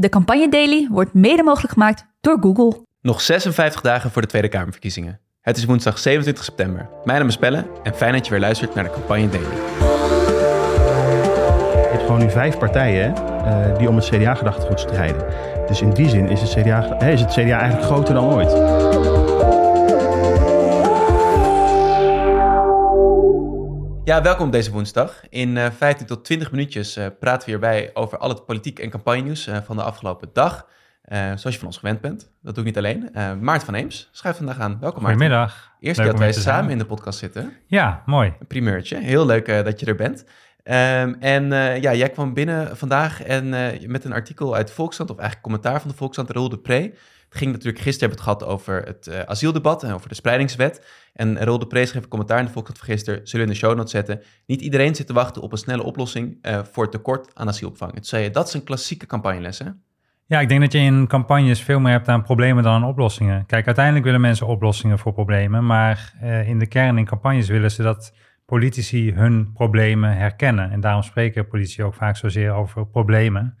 De 0.00 0.08
Campagne 0.08 0.48
Daily 0.48 0.88
wordt 0.90 1.14
mede 1.14 1.42
mogelijk 1.42 1.72
gemaakt 1.72 2.06
door 2.20 2.38
Google. 2.40 2.84
Nog 3.00 3.20
56 3.20 3.80
dagen 3.80 4.10
voor 4.10 4.22
de 4.22 4.28
Tweede 4.28 4.48
Kamerverkiezingen. 4.48 5.20
Het 5.40 5.56
is 5.56 5.64
woensdag 5.64 5.98
27 5.98 6.44
september. 6.44 6.88
Mijn 7.04 7.18
naam 7.18 7.28
is 7.28 7.36
Pelle 7.36 7.66
en 7.82 7.94
fijn 7.94 8.12
dat 8.12 8.24
je 8.24 8.30
weer 8.30 8.40
luistert 8.40 8.74
naar 8.74 8.84
de 8.84 8.90
Campagne 8.90 9.28
Daily. 9.28 9.54
Je 11.82 11.88
hebt 11.90 12.02
gewoon 12.02 12.18
nu 12.18 12.30
vijf 12.30 12.58
partijen 12.58 13.14
uh, 13.14 13.78
die 13.78 13.88
om 13.88 13.96
het 13.96 14.04
CDA-gedachtegoed 14.04 14.80
strijden. 14.80 15.26
Dus 15.66 15.80
in 15.80 15.90
die 15.90 16.08
zin 16.08 16.28
is 16.28 16.40
het, 16.40 16.50
CDA, 16.50 16.96
hè, 16.98 17.12
is 17.12 17.20
het 17.20 17.30
CDA 17.30 17.58
eigenlijk 17.58 17.82
groter 17.82 18.14
dan 18.14 18.24
ooit. 18.24 18.50
Ja, 24.10 24.22
welkom 24.22 24.50
deze 24.50 24.70
woensdag. 24.70 25.20
In 25.28 25.56
uh, 25.56 25.66
15 25.70 26.06
tot 26.06 26.24
20 26.24 26.50
minuutjes 26.50 26.96
uh, 26.96 27.06
praten 27.20 27.44
we 27.44 27.50
hierbij 27.50 27.90
over 27.94 28.18
al 28.18 28.28
het 28.28 28.44
politiek 28.44 28.78
en 28.78 28.90
campagnenieuws 28.90 29.48
uh, 29.48 29.56
van 29.64 29.76
de 29.76 29.82
afgelopen 29.82 30.30
dag. 30.32 30.66
zoals 31.08 31.42
je 31.42 31.58
van 31.58 31.66
ons 31.66 31.78
gewend 31.78 32.00
bent. 32.00 32.30
Dat 32.42 32.54
doe 32.54 32.64
ik 32.64 32.74
niet 32.74 32.78
alleen. 32.78 33.10
Maart 33.40 33.64
van 33.64 33.74
Eems 33.74 34.08
schuift 34.12 34.38
vandaag 34.38 34.58
aan. 34.58 34.78
Welkom 34.80 35.02
Maarten. 35.02 35.20
Goedemiddag. 35.20 35.72
Eerst 35.80 36.00
keer 36.00 36.10
dat 36.10 36.18
wij 36.18 36.32
samen 36.32 36.70
in 36.70 36.78
de 36.78 36.86
podcast 36.86 37.18
zitten. 37.18 37.52
Ja, 37.66 38.02
mooi. 38.06 38.34
Een 38.40 38.46
primeurtje. 38.46 38.96
Heel 38.96 39.26
leuk 39.26 39.46
dat 39.46 39.80
je 39.80 39.86
er 39.86 39.94
bent. 39.94 40.24
Um, 40.70 41.16
en 41.20 41.48
ja, 41.80 41.94
jij 41.94 42.08
kwam 42.10 42.34
binnen 42.34 42.76
vandaag 42.76 43.22
en 43.22 43.48
met 43.86 44.04
een 44.04 44.12
artikel 44.12 44.54
uit 44.54 44.70
Volkskrant, 44.70 45.10
of 45.10 45.18
eigenlijk 45.18 45.46
commentaar 45.46 45.80
van 45.80 45.90
de 45.90 45.96
Volkskrant, 45.96 46.30
Roel 46.30 46.48
de 46.48 46.58
Pre. 46.58 46.92
Het 47.28 47.38
ging 47.38 47.52
natuurlijk 47.52 47.82
gisteren 47.82 48.08
hebben 48.08 48.24
we 48.26 48.30
het 48.30 48.40
gehad 48.40 48.58
over 48.58 48.82
het 48.82 49.06
uh, 49.06 49.20
asieldebat 49.20 49.82
en 49.82 49.92
over 49.92 50.08
de 50.08 50.14
spreidingswet. 50.14 50.86
En 51.12 51.44
Rol 51.44 51.58
de 51.58 51.66
Prees 51.66 51.90
geeft 51.90 52.04
een 52.04 52.10
commentaar 52.10 52.38
in 52.38 52.44
de 52.44 52.50
Volkskrant 52.50 52.84
van 52.84 52.94
gisteren, 52.94 53.20
zullen 53.28 53.46
we 53.46 53.52
in 53.52 53.58
de 53.58 53.66
show 53.66 53.76
notes 53.76 53.90
zetten. 53.90 54.22
Niet 54.46 54.60
iedereen 54.60 54.94
zit 54.94 55.06
te 55.06 55.12
wachten 55.12 55.42
op 55.42 55.52
een 55.52 55.58
snelle 55.58 55.82
oplossing 55.82 56.38
voor 56.72 56.82
het 56.82 56.92
tekort 56.92 57.30
aan 57.34 57.48
asielopvang. 57.48 57.94
Het 57.94 58.06
zei 58.06 58.22
je, 58.22 58.30
dat 58.30 58.46
is 58.46 58.54
een 58.54 58.64
klassieke 58.64 59.06
campagneles, 59.06 59.58
hè? 59.58 59.64
Ja, 60.26 60.40
ik 60.40 60.48
denk 60.48 60.60
dat 60.60 60.72
je 60.72 60.78
in 60.78 61.06
campagnes 61.06 61.62
veel 61.62 61.80
meer 61.80 61.92
hebt 61.92 62.08
aan 62.08 62.22
problemen 62.22 62.62
dan 62.62 62.72
aan 62.72 62.88
oplossingen. 62.88 63.46
Kijk, 63.46 63.66
uiteindelijk 63.66 64.04
willen 64.04 64.20
mensen 64.20 64.46
oplossingen 64.46 64.98
voor 64.98 65.12
problemen, 65.12 65.66
maar 65.66 66.14
in 66.46 66.58
de 66.58 66.66
kern 66.66 66.98
in 66.98 67.04
campagnes 67.04 67.48
willen 67.48 67.70
ze 67.70 67.82
dat 67.82 68.12
politici 68.50 69.12
hun 69.12 69.52
problemen 69.52 70.16
herkennen. 70.16 70.70
En 70.70 70.80
daarom 70.80 71.02
spreken 71.02 71.48
politici 71.48 71.82
ook 71.82 71.94
vaak 71.94 72.16
zozeer 72.16 72.52
over 72.52 72.86
problemen. 72.86 73.56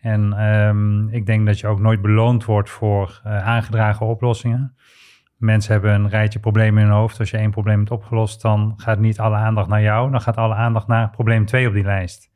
En 0.00 0.44
um, 0.44 1.08
ik 1.08 1.26
denk 1.26 1.46
dat 1.46 1.60
je 1.60 1.66
ook 1.66 1.80
nooit 1.80 2.00
beloond 2.00 2.44
wordt 2.44 2.70
voor 2.70 3.20
uh, 3.26 3.46
aangedragen 3.46 4.06
oplossingen. 4.06 4.76
Mensen 5.36 5.72
hebben 5.72 5.94
een 5.94 6.08
rijtje 6.08 6.38
problemen 6.38 6.82
in 6.82 6.88
hun 6.88 6.96
hoofd. 6.96 7.18
Als 7.18 7.30
je 7.30 7.36
één 7.36 7.50
probleem 7.50 7.78
hebt 7.78 7.90
opgelost, 7.90 8.42
dan 8.42 8.72
gaat 8.76 8.98
niet 8.98 9.18
alle 9.18 9.36
aandacht 9.36 9.68
naar 9.68 9.82
jou. 9.82 10.10
Dan 10.10 10.20
gaat 10.20 10.36
alle 10.36 10.54
aandacht 10.54 10.86
naar 10.86 11.10
probleem 11.10 11.46
2 11.46 11.66
op 11.66 11.74
die 11.74 11.84
lijst. 11.84 12.30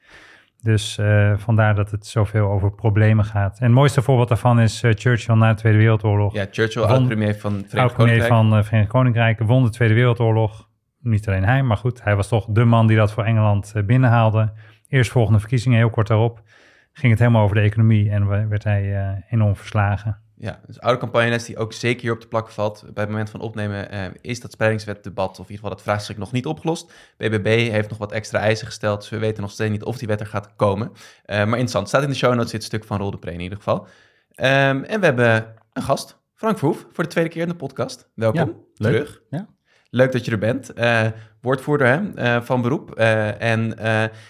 Dus 0.62 0.98
uh, 0.98 1.33
vandaar 1.36 1.75
dat 1.75 1.91
het 1.91 2.06
zoveel 2.06 2.47
over 2.47 2.75
problemen 2.75 3.25
gaat. 3.25 3.58
En 3.58 3.64
het 3.64 3.75
mooiste 3.75 4.03
voorbeeld 4.03 4.28
daarvan 4.28 4.60
is 4.60 4.83
uh, 4.83 4.91
Churchill 4.94 5.34
na 5.34 5.50
de 5.50 5.58
Tweede 5.58 5.78
Wereldoorlog. 5.78 6.34
Ja, 6.34 6.47
Churchill, 6.50 6.83
oud-premier 6.83 7.34
van 7.34 7.64
Verenigd 7.69 7.94
Koninkrijk. 7.94 8.28
van 8.28 8.53
het 8.53 8.66
Verenigd 8.66 8.91
Koninkrijk, 8.91 9.41
won 9.41 9.64
de 9.64 9.70
Tweede 9.70 9.94
Wereldoorlog. 9.94 10.69
Niet 11.07 11.29
alleen 11.29 11.45
hij, 11.45 11.62
maar 11.62 11.77
goed, 11.77 12.03
hij 12.03 12.17
was 12.17 12.29
toch 12.29 12.47
de 12.49 12.65
man 12.65 12.87
die 12.87 12.97
dat 12.97 13.12
voor 13.12 13.25
Engeland 13.25 13.73
binnenhaalde. 13.87 14.53
Eerstvolgende 14.89 15.39
verkiezingen, 15.39 15.79
heel 15.79 15.91
kort 15.91 16.07
daarop 16.07 16.43
ging 16.97 17.12
het 17.12 17.21
helemaal 17.21 17.43
over 17.43 17.57
de 17.57 17.62
economie 17.62 18.11
en 18.11 18.49
werd 18.49 18.65
hij 18.65 18.85
uh, 18.85 19.23
enorm 19.31 19.57
verslagen. 19.57 20.21
Ja, 20.39 20.61
dus 20.67 20.81
oude 20.81 21.01
campagneles 21.01 21.45
die 21.45 21.57
ook 21.57 21.73
zeker 21.73 22.03
hier 22.03 22.12
op 22.12 22.21
de 22.21 22.27
plak 22.27 22.51
valt 22.51 22.81
bij 22.83 23.03
het 23.03 23.12
moment 23.12 23.31
van 23.31 23.41
opnemen, 23.41 23.95
uh, 23.95 24.05
is 24.21 24.41
dat 24.41 24.53
spreidingswetdebat 24.53 25.31
of 25.31 25.34
in 25.37 25.41
ieder 25.41 25.57
geval 25.57 25.71
dat 25.71 25.83
vraagstuk 25.83 26.17
nog 26.17 26.33
niet 26.33 26.47
opgelost. 26.47 26.93
BBB 27.17 27.71
heeft 27.71 27.89
nog 27.89 27.99
wat 27.99 28.12
extra 28.12 28.39
eisen 28.39 28.67
gesteld, 28.67 29.01
dus 29.01 29.09
we 29.09 29.19
weten 29.19 29.43
nog 29.43 29.51
steeds 29.51 29.71
niet 29.71 29.84
of 29.84 29.99
die 29.99 30.09
wet 30.09 30.21
er 30.21 30.27
gaat 30.27 30.57
komen. 30.57 30.91
Uh, 30.91 30.97
maar 31.27 31.39
interessant, 31.47 31.89
staat 31.89 32.03
in 32.03 32.09
de 32.09 32.15
show 32.15 32.34
notes 32.34 32.51
dit 32.51 32.65
stuk 32.65 32.84
van 32.84 32.99
Rol 32.99 33.11
de 33.11 33.19
Pre 33.19 33.33
in 33.33 33.41
ieder 33.41 33.59
geval. 33.59 33.81
Um, 33.81 33.87
en 34.84 35.01
we 35.01 35.07
hebben 35.07 35.55
een 35.73 35.83
gast, 35.83 36.19
Frank 36.34 36.59
Verhoef, 36.59 36.87
voor 36.93 37.05
de 37.05 37.11
tweede 37.11 37.31
keer 37.31 37.43
in 37.43 37.49
de 37.49 37.57
podcast. 37.57 38.11
Welkom, 38.15 38.49
ja, 38.75 38.84
terug. 38.91 39.23
Ja. 39.31 39.56
Leuk 39.97 40.12
dat 40.12 40.25
je 40.25 40.30
er 40.30 40.39
bent. 40.39 40.72
Uh, 40.78 41.06
woordvoerder 41.41 41.87
hè, 41.87 42.00
uh, 42.00 42.43
van 42.43 42.62
beroep. 42.62 42.98
Uh, 42.98 43.43
en 43.43 43.75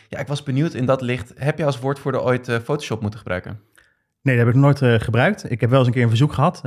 ja, 0.08 0.18
ik 0.18 0.26
was 0.26 0.42
benieuwd 0.42 0.74
in 0.74 0.86
dat 0.86 1.00
licht. 1.00 1.32
Heb 1.36 1.58
je 1.58 1.64
als 1.64 1.78
woordvoerder 1.78 2.22
ooit 2.22 2.50
Photoshop 2.64 3.00
moeten 3.00 3.18
gebruiken? 3.18 3.60
Nee, 4.22 4.36
dat 4.36 4.46
heb 4.46 4.54
ik 4.54 4.60
nooit 4.60 5.02
gebruikt. 5.02 5.50
Ik 5.50 5.60
heb 5.60 5.70
wel 5.70 5.78
eens 5.78 5.88
een 5.88 5.94
keer 5.94 6.02
een 6.02 6.08
verzoek 6.08 6.32
gehad. 6.32 6.62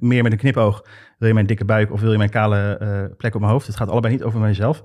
meer 0.00 0.22
met 0.22 0.32
een 0.32 0.38
knipoog. 0.38 0.84
Wil 1.18 1.28
je 1.28 1.34
mijn 1.34 1.46
dikke 1.46 1.64
buik 1.64 1.92
of 1.92 2.00
wil 2.00 2.12
je 2.12 2.18
mijn 2.18 2.30
kale 2.30 3.14
plek 3.16 3.34
op 3.34 3.40
mijn 3.40 3.52
hoofd? 3.52 3.66
Het 3.66 3.76
gaat 3.76 3.88
allebei 3.88 4.12
niet 4.12 4.22
over 4.22 4.40
mijzelf. 4.40 4.82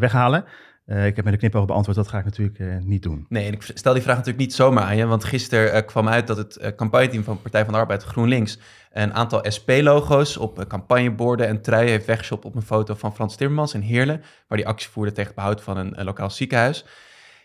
weghalen. 0.00 0.44
Uh, 0.86 1.06
ik 1.06 1.16
heb 1.16 1.24
met 1.24 1.34
een 1.34 1.40
knipoog 1.40 1.66
beantwoord, 1.66 1.96
dat 1.96 2.08
ga 2.08 2.18
ik 2.18 2.24
natuurlijk 2.24 2.58
uh, 2.58 2.76
niet 2.80 3.02
doen. 3.02 3.26
Nee, 3.28 3.46
en 3.46 3.52
ik 3.52 3.62
stel 3.62 3.92
die 3.92 4.02
vraag 4.02 4.16
natuurlijk 4.16 4.44
niet 4.44 4.54
zomaar 4.54 4.84
aan 4.84 4.96
je, 4.96 5.06
want 5.06 5.24
gisteren 5.24 5.74
uh, 5.74 5.86
kwam 5.86 6.08
uit 6.08 6.26
dat 6.26 6.36
het 6.36 6.74
campagneteam 6.76 7.24
van 7.24 7.42
Partij 7.42 7.64
van 7.64 7.72
de 7.72 7.78
Arbeid 7.78 8.02
GroenLinks 8.02 8.58
een 8.92 9.14
aantal 9.14 9.44
SP-logo's 9.48 10.36
op 10.36 10.64
campagneborden 10.68 11.46
en 11.46 11.62
truien 11.62 11.88
heeft 11.88 12.06
weggeshopt 12.06 12.44
op 12.44 12.54
een 12.54 12.62
foto 12.62 12.94
van 12.94 13.14
Frans 13.14 13.36
Timmermans 13.36 13.74
in 13.74 13.80
Heerlen, 13.80 14.22
waar 14.48 14.58
die 14.58 14.66
actie 14.66 14.90
voerde 14.90 15.12
tegen 15.12 15.26
het 15.26 15.34
behoud 15.34 15.62
van 15.62 15.76
een, 15.76 15.98
een 15.98 16.04
lokaal 16.04 16.30
ziekenhuis. 16.30 16.84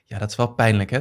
Ja, 0.05 0.17
dat 0.17 0.29
is 0.29 0.35
wel 0.35 0.53
pijnlijk, 0.53 0.89
hè? 0.89 0.97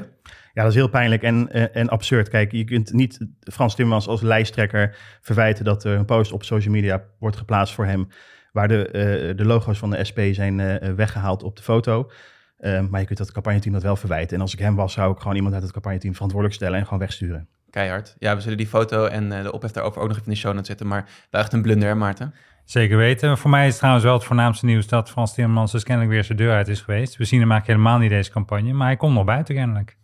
Ja, 0.52 0.62
dat 0.62 0.72
is 0.72 0.74
heel 0.74 0.88
pijnlijk 0.88 1.22
en, 1.22 1.52
en 1.72 1.88
absurd. 1.88 2.28
Kijk, 2.28 2.52
je 2.52 2.64
kunt 2.64 2.92
niet 2.92 3.18
Frans 3.40 3.74
Timmermans 3.74 4.06
als 4.06 4.20
lijsttrekker 4.20 4.96
verwijten 5.20 5.64
dat 5.64 5.84
er 5.84 5.96
een 5.96 6.04
post 6.04 6.32
op 6.32 6.44
social 6.44 6.74
media 6.74 7.04
wordt 7.18 7.36
geplaatst 7.36 7.74
voor 7.74 7.86
hem 7.86 8.08
waar 8.52 8.68
de, 8.68 8.88
uh, 9.30 9.36
de 9.36 9.44
logo's 9.44 9.78
van 9.78 9.90
de 9.90 10.04
SP 10.08 10.20
zijn 10.32 10.58
uh, 10.58 10.74
weggehaald 10.94 11.42
op 11.42 11.56
de 11.56 11.62
foto. 11.62 12.10
Uh, 12.60 12.80
maar 12.90 13.00
je 13.00 13.06
kunt 13.06 13.18
dat 13.18 13.32
campagneteam 13.32 13.72
dat 13.72 13.82
wel 13.82 13.96
verwijten. 13.96 14.36
En 14.36 14.42
als 14.42 14.52
ik 14.52 14.58
hem 14.58 14.74
was, 14.74 14.92
zou 14.92 15.12
ik 15.12 15.18
gewoon 15.18 15.36
iemand 15.36 15.54
uit 15.54 15.62
het 15.62 15.72
campagneteam 15.72 16.12
verantwoordelijk 16.12 16.60
stellen 16.60 16.78
en 16.78 16.84
gewoon 16.84 16.98
wegsturen. 16.98 17.48
Keihard. 17.70 18.16
Ja, 18.18 18.34
we 18.34 18.40
zullen 18.40 18.56
die 18.56 18.66
foto 18.66 19.06
en 19.06 19.28
de 19.28 19.52
ophef 19.52 19.70
daarover 19.70 20.00
ook 20.00 20.08
nog 20.08 20.16
even 20.16 20.28
in 20.28 20.34
de 20.34 20.40
show 20.40 20.52
notes 20.52 20.68
zetten. 20.68 20.86
Maar 20.86 21.08
wel 21.30 21.40
echt 21.40 21.52
een 21.52 21.62
blunder, 21.62 21.96
Maarten? 21.96 22.34
Zeker 22.64 22.96
weten. 22.96 23.38
Voor 23.38 23.50
mij 23.50 23.62
is 23.62 23.68
het 23.68 23.76
trouwens 23.76 24.04
wel 24.04 24.14
het 24.14 24.24
voornaamste 24.24 24.66
nieuws 24.66 24.86
dat 24.86 25.10
Frans 25.10 25.34
Timmermans 25.34 25.72
dus 25.72 25.84
kennelijk 25.84 26.12
weer 26.12 26.24
zijn 26.24 26.38
deur 26.38 26.52
uit 26.52 26.68
is 26.68 26.80
geweest. 26.80 27.16
We 27.16 27.24
zien 27.24 27.40
hem 27.40 27.50
eigenlijk 27.50 27.80
helemaal 27.80 28.00
niet 28.00 28.10
deze 28.16 28.30
campagne, 28.30 28.72
maar 28.72 28.86
hij 28.86 28.96
komt 28.96 29.14
nog 29.14 29.24
buiten 29.24 29.54
kennelijk. 29.54 29.96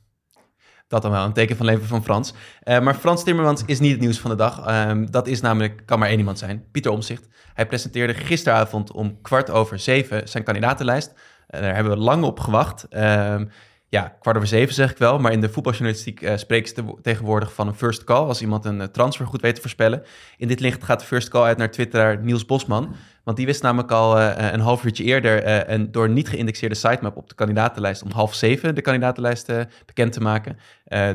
Dat 0.89 1.03
dan 1.03 1.11
wel, 1.11 1.25
een 1.25 1.33
teken 1.33 1.56
van 1.56 1.67
leven 1.67 1.87
van 1.87 2.05
Frans. 2.05 2.34
Uh, 2.65 2.81
maar 2.81 2.95
Frans 2.95 3.25
Timmermans 3.25 3.62
is 3.67 3.81
niet 3.81 3.93
het 3.93 4.00
nieuws 4.00 4.19
van 4.21 4.31
de 4.31 4.37
dag. 4.37 4.69
Uh, 4.69 5.06
dat 5.11 5.27
is 5.27 5.41
namelijk, 5.41 5.83
kan 5.87 5.99
maar 5.99 6.09
één 6.09 6.19
iemand 6.19 6.39
zijn, 6.39 6.65
Pieter 6.71 6.91
Omzicht. 6.93 7.28
Hij 7.55 7.67
presenteerde 7.67 8.15
gisteravond 8.15 8.93
om 8.93 9.21
kwart 9.22 9.50
over 9.50 9.78
zeven 9.78 10.28
zijn 10.28 10.45
kandidatenlijst. 10.45 11.12
Uh, 11.50 11.61
daar 11.61 11.75
hebben 11.75 11.93
we 11.93 11.99
lang 11.99 12.25
op 12.25 12.41
gewacht. 12.41 12.87
Ehm, 12.89 13.47
ja, 13.89 14.17
kwart 14.21 14.37
over 14.37 14.49
zeven 14.49 14.75
zeg 14.75 14.91
ik 14.91 14.99
wel, 14.99 15.19
maar 15.19 15.33
in 15.33 15.41
de 15.41 15.49
voetbaljournalistiek 15.49 16.21
uh, 16.21 16.37
spreken 16.37 16.69
ze 16.69 16.95
tegenwoordig 17.03 17.53
van 17.53 17.66
een 17.66 17.75
first 17.75 18.05
call, 18.05 18.27
als 18.27 18.41
iemand 18.41 18.65
een 18.65 18.91
transfer 18.93 19.27
goed 19.27 19.41
weet 19.41 19.55
te 19.55 19.61
voorspellen. 19.61 20.03
In 20.37 20.49
dit 20.49 20.61
licht 20.61 20.84
gaat 20.84 21.01
de 21.01 21.06
first 21.06 21.28
call 21.28 21.43
uit 21.43 21.59
naar 21.59 21.71
twitteraar 21.71 22.19
Niels 22.19 22.47
Bosman, 22.47 22.95
want 23.25 23.37
die 23.37 23.47
wist 23.47 23.62
namelijk 23.62 23.91
al 23.91 24.19
uh, 24.19 24.53
een 24.53 24.61
half 24.61 24.85
uurtje 24.85 25.05
eerder 25.05 25.47
uh, 25.47 25.75
een 25.75 25.93
door 25.93 26.09
niet 26.09 26.29
geïndexeerde 26.29 26.75
sitemap 26.75 27.17
op 27.17 27.29
de 27.29 27.35
kandidatenlijst 27.35 28.03
om 28.03 28.11
half 28.11 28.35
zeven 28.35 28.75
de 28.75 28.81
kandidatenlijst 28.81 29.53
bekend 29.87 30.12
te 30.12 30.21
maken. 30.21 30.59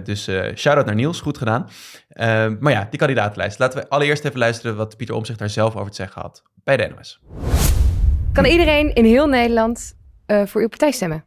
dus 0.03 0.24
shout-out 0.56 0.86
naar 0.86 0.96
Niels, 0.96 1.22
goed 1.22 1.38
gedaan. 1.38 1.69
maar 2.59 2.72
ja, 2.72 2.88
die 2.90 3.00
kandidatenlijst. 3.00 3.59
Laten 3.59 3.81
we 3.81 3.90
allereerst 3.90 4.25
even 4.25 4.40
luisteren 4.40 4.75
wat 4.75 4.98
Pieter 4.98 5.16
Omzicht 5.16 5.40
daar 5.40 5.50
zelf 5.50 5.75
over 5.75 5.90
te 5.90 5.96
zeggen 5.96 6.22
had 6.22 6.44
bij 6.64 6.78
de 6.78 6.92
NOS. 6.96 7.19
Kan 8.34 8.46
iedereen 8.46 8.94
in 8.94 9.06
heel 9.06 9.28
Nederland 9.28 9.96
voor 10.46 10.62
uw 10.62 10.68
partij 10.68 10.92
stemmen? 10.92 11.24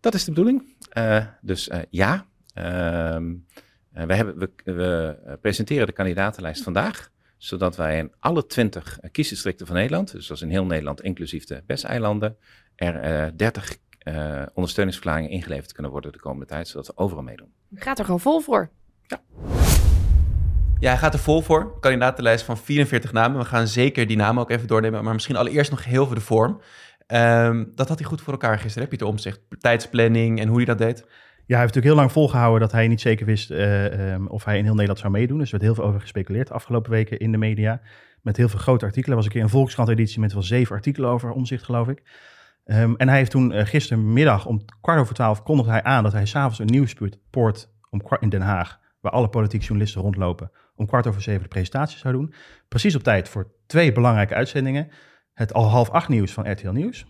Dat 0.00 0.14
is 0.14 0.24
de 0.24 0.30
bedoeling. 0.30 0.76
Uh, 0.98 1.24
dus 1.40 1.68
uh, 1.68 1.78
ja. 1.90 2.26
Uh, 2.54 2.64
we, 4.06 4.14
hebben, 4.14 4.38
we, 4.38 4.50
we, 4.64 5.38
presenteren 5.40 5.86
de 5.86 5.92
kandidatenlijst 5.92 6.62
vandaag, 6.62 7.10
zodat 7.38 7.76
wij 7.76 7.98
in 7.98 8.12
alle 8.18 8.46
20 8.46 8.98
kiesdistricten 9.12 9.66
van 9.66 9.76
Nederland, 9.76 10.12
dus 10.12 10.26
dat 10.26 10.36
is 10.36 10.42
in 10.42 10.50
heel 10.50 10.66
Nederland 10.66 11.02
inclusief 11.02 11.44
de 11.44 11.62
Westeilanden, 11.66 12.36
er 12.74 13.36
30 13.36 13.76
ondersteuningsverklaringen 14.54 15.30
ingeleverd 15.30 15.72
kunnen 15.72 15.92
worden 15.92 16.12
de 16.12 16.18
komende 16.18 16.46
tijd, 16.46 16.68
zodat 16.68 16.86
we 16.86 16.96
overal 16.96 17.22
meedoen. 17.22 17.52
U 17.70 17.80
gaat 17.80 17.98
er 17.98 18.04
gewoon 18.04 18.20
vol 18.20 18.40
voor. 18.40 18.70
Ja. 19.06 19.20
Ja, 20.80 20.90
hij 20.90 20.98
gaat 20.98 21.14
er 21.14 21.20
vol 21.20 21.40
voor. 21.40 21.80
Kandidatenlijst 21.80 22.44
van 22.44 22.58
44 22.58 23.12
namen. 23.12 23.38
We 23.38 23.44
gaan 23.44 23.68
zeker 23.68 24.06
die 24.06 24.16
namen 24.16 24.42
ook 24.42 24.50
even 24.50 24.66
doornemen, 24.66 25.04
maar 25.04 25.14
misschien 25.14 25.36
allereerst 25.36 25.70
nog 25.70 25.84
heel 25.84 26.06
veel 26.06 26.14
de 26.14 26.20
vorm. 26.20 26.60
Um, 27.06 27.72
dat 27.74 27.88
had 27.88 27.98
hij 27.98 28.08
goed 28.08 28.20
voor 28.20 28.32
elkaar 28.32 28.58
gisteren, 28.58 28.88
heb 28.88 28.98
je 28.98 29.04
het 29.04 29.14
omzicht? 29.14 29.40
Tijdsplanning 29.58 30.40
en 30.40 30.48
hoe 30.48 30.56
hij 30.56 30.64
dat 30.64 30.78
deed? 30.78 31.04
Ja, 31.48 31.54
hij 31.54 31.62
heeft 31.62 31.74
natuurlijk 31.74 31.94
heel 31.94 32.04
lang 32.04 32.12
volgehouden 32.12 32.60
dat 32.60 32.72
hij 32.72 32.88
niet 32.88 33.00
zeker 33.00 33.26
wist 33.26 33.50
uh, 33.50 34.12
um, 34.12 34.26
of 34.26 34.44
hij 34.44 34.56
in 34.56 34.62
heel 34.62 34.72
Nederland 34.72 34.98
zou 34.98 35.12
meedoen. 35.12 35.38
Dus 35.38 35.46
er 35.46 35.58
werd 35.58 35.62
heel 35.62 35.74
veel 35.74 35.84
over 35.84 36.00
gespeculeerd 36.00 36.48
de 36.48 36.54
afgelopen 36.54 36.90
weken 36.90 37.18
in 37.18 37.32
de 37.32 37.38
media. 37.38 37.80
Met 38.22 38.36
heel 38.36 38.48
veel 38.48 38.58
grote 38.58 38.84
artikelen. 38.84 39.10
Er 39.10 39.16
was 39.16 39.24
een 39.24 39.32
keer 39.32 39.42
een 39.42 39.48
Volkskrant-editie 39.48 40.20
met 40.20 40.32
wel 40.32 40.42
zeven 40.42 40.74
artikelen 40.74 41.10
over 41.10 41.30
omzicht, 41.30 41.64
geloof 41.64 41.88
ik. 41.88 42.02
Um, 42.64 42.96
en 42.96 43.08
hij 43.08 43.16
heeft 43.16 43.30
toen 43.30 43.52
uh, 43.52 43.64
gistermiddag 43.64 44.46
om 44.46 44.64
kwart 44.80 45.00
over 45.00 45.14
twaalf 45.14 45.42
kondigde 45.42 45.70
hij 45.70 45.82
aan 45.82 46.02
dat 46.02 46.12
hij 46.12 46.26
s'avonds 46.26 46.58
een 46.58 46.66
nieuwspoort 46.66 47.70
om 47.90 48.02
kwart 48.02 48.22
in 48.22 48.28
Den 48.28 48.40
Haag, 48.40 48.80
waar 49.00 49.12
alle 49.12 49.28
politieke 49.28 49.64
journalisten 49.64 50.02
rondlopen, 50.02 50.50
om 50.76 50.86
kwart 50.86 51.06
over 51.06 51.22
zeven 51.22 51.42
de 51.42 51.48
presentatie 51.48 51.98
zou 51.98 52.14
doen. 52.14 52.34
Precies 52.68 52.94
op 52.94 53.02
tijd 53.02 53.28
voor 53.28 53.50
twee 53.66 53.92
belangrijke 53.92 54.34
uitzendingen 54.34 54.88
het 55.34 55.52
al 55.52 55.68
half 55.68 55.90
acht 55.90 56.08
nieuws 56.08 56.32
van 56.32 56.50
RTL 56.50 56.70
Nieuws 56.70 57.06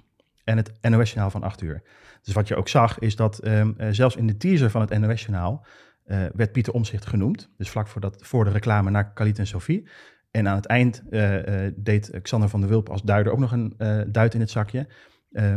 en 0.48 0.56
het 0.56 0.72
NOS-journaal 0.80 1.30
van 1.30 1.42
acht 1.42 1.62
uur. 1.62 1.82
Dus 2.22 2.34
wat 2.34 2.48
je 2.48 2.56
ook 2.56 2.68
zag, 2.68 2.98
is 2.98 3.16
dat 3.16 3.46
um, 3.46 3.76
zelfs 3.90 4.16
in 4.16 4.26
de 4.26 4.36
teaser 4.36 4.70
van 4.70 4.80
het 4.80 4.98
NOS-journaal 4.98 5.66
eh, 6.04 6.18
werd 6.34 6.52
Pieter 6.52 6.72
Omzicht 6.72 7.06
genoemd. 7.06 7.50
Dus 7.56 7.70
vlak 7.70 7.88
voor, 7.88 8.00
dat, 8.00 8.16
voor 8.26 8.44
de 8.44 8.50
reclame 8.50 8.90
naar 8.90 9.12
Khalid 9.12 9.38
en 9.38 9.46
Sophie. 9.46 9.88
En 10.30 10.48
aan 10.48 10.56
het 10.56 10.66
eind 10.66 11.02
eh, 11.10 11.66
eh, 11.66 11.72
deed 11.76 12.18
Xander 12.22 12.48
van 12.48 12.60
der 12.60 12.68
Wulp 12.68 12.88
als 12.88 13.02
duider 13.02 13.32
ook 13.32 13.38
nog 13.38 13.52
een 13.52 13.74
eh, 13.78 14.00
duit 14.06 14.34
in 14.34 14.40
het 14.40 14.50
zakje. 14.50 14.86
Eh, 15.32 15.54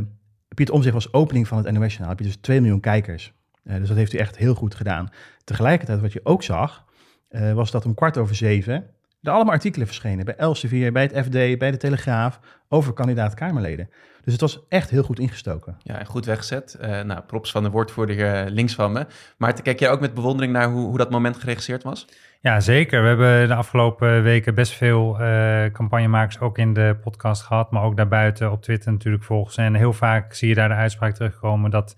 Pieter 0.55 0.75
Omzicht 0.75 0.93
was 0.93 1.13
opening 1.13 1.47
van 1.47 1.57
het 1.57 1.71
NOS-journaal. 1.73 2.09
Heb 2.09 2.19
je 2.19 2.25
dus 2.25 2.35
2 2.35 2.61
miljoen 2.61 2.79
kijkers. 2.79 3.33
Eh, 3.63 3.75
dus 3.75 3.87
dat 3.87 3.97
heeft 3.97 4.11
hij 4.11 4.21
echt 4.21 4.37
heel 4.37 4.55
goed 4.55 4.75
gedaan. 4.75 5.09
Tegelijkertijd, 5.43 5.99
wat 5.99 6.13
je 6.13 6.21
ook 6.23 6.43
zag, 6.43 6.85
eh, 7.27 7.53
was 7.53 7.71
dat 7.71 7.85
om 7.85 7.93
kwart 7.93 8.17
over 8.17 8.35
zeven 8.35 8.89
er 9.21 9.31
allemaal 9.31 9.53
artikelen 9.53 9.87
verschenen. 9.87 10.25
Bij 10.25 10.35
Elsevier, 10.35 10.91
bij 10.91 11.03
het 11.03 11.25
FD, 11.25 11.31
bij 11.31 11.71
de 11.71 11.77
Telegraaf, 11.77 12.39
over 12.69 12.93
kandidaat-Kamerleden. 12.93 13.89
Dus 14.23 14.33
het 14.33 14.41
was 14.41 14.59
echt 14.69 14.89
heel 14.89 15.03
goed 15.03 15.19
ingestoken. 15.19 15.77
Ja, 15.83 15.99
en 15.99 16.05
goed 16.05 16.25
weggezet. 16.25 16.73
Eh, 16.73 17.01
nou, 17.01 17.21
props 17.21 17.51
van 17.51 17.63
de 17.63 17.69
woordvoerder 17.69 18.33
eh, 18.33 18.51
links 18.51 18.73
van 18.75 18.91
me. 18.91 19.05
Maar 19.37 19.61
kijk 19.61 19.79
jij 19.79 19.89
ook 19.89 19.99
met 19.99 20.13
bewondering 20.13 20.53
naar 20.53 20.69
hoe, 20.69 20.87
hoe 20.87 20.97
dat 20.97 21.09
moment 21.09 21.37
geregisseerd 21.37 21.83
was? 21.83 22.07
Ja, 22.39 22.59
zeker. 22.59 23.01
We 23.01 23.07
hebben 23.07 23.47
de 23.47 23.55
afgelopen 23.55 24.23
weken 24.23 24.55
best 24.55 24.73
veel 24.73 25.19
eh, 25.19 25.65
campagnemakers 25.71 26.39
ook 26.39 26.57
in 26.57 26.73
de 26.73 26.97
podcast 27.01 27.41
gehad, 27.41 27.71
maar 27.71 27.83
ook 27.83 27.97
daarbuiten 27.97 28.51
op 28.51 28.61
Twitter 28.61 28.91
natuurlijk 28.91 29.23
volgens. 29.23 29.57
En 29.57 29.75
heel 29.75 29.93
vaak 29.93 30.33
zie 30.33 30.47
je 30.47 30.55
daar 30.55 30.69
de 30.69 30.75
uitspraak 30.75 31.13
terugkomen 31.13 31.71
dat 31.71 31.95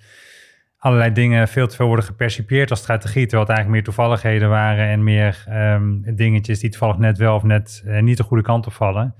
allerlei 0.83 1.11
dingen 1.11 1.47
veel 1.47 1.67
te 1.67 1.75
veel 1.75 1.87
worden 1.87 2.05
gepercipieerd 2.05 2.69
als 2.69 2.79
strategie, 2.79 3.21
terwijl 3.21 3.41
het 3.41 3.49
eigenlijk 3.49 3.69
meer 3.69 3.83
toevalligheden 3.83 4.49
waren 4.49 4.87
en 4.87 5.03
meer 5.03 5.43
ehm, 5.47 6.15
dingetjes 6.15 6.59
die 6.59 6.69
toevallig 6.69 6.97
net 6.97 7.17
wel 7.17 7.35
of 7.35 7.43
net 7.43 7.83
eh, 7.85 8.01
niet 8.01 8.17
de 8.17 8.23
goede 8.23 8.43
kant 8.43 8.67
op 8.67 8.73
vallen. 8.73 9.15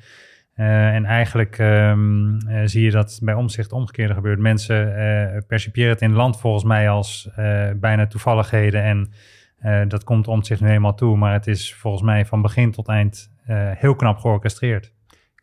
Eh, 0.54 0.96
en 0.96 1.06
eigenlijk 1.06 1.58
ehm, 1.58 2.38
eh, 2.38 2.62
zie 2.66 2.84
je 2.84 2.92
dat 2.92 3.20
bij 3.24 3.34
omzicht 3.34 3.72
omgekeerde 3.72 4.14
gebeurt. 4.14 4.40
Mensen 4.40 5.44
percipiëren 5.48 5.92
het 5.92 6.02
in 6.02 6.10
het 6.10 6.18
land 6.18 6.40
volgens 6.40 6.64
mij 6.64 6.90
als 6.90 7.30
bijna 7.76 8.08
toevalligheden 8.08 8.84
en 8.84 9.12
dat 9.88 10.04
komt 10.04 10.28
om 10.28 10.44
zich 10.44 10.62
nu 10.62 10.68
helemaal 10.68 10.96
toe, 10.96 11.18
maar 11.18 11.34
het 11.34 11.48
is 11.48 11.74
volgens 11.74 12.04
mij 12.04 12.26
van 12.26 12.42
begin 12.42 12.72
tot 12.72 12.88
eind 12.88 13.32
heel 13.76 13.96
knap 13.96 14.18
georchestreerd. 14.18 14.94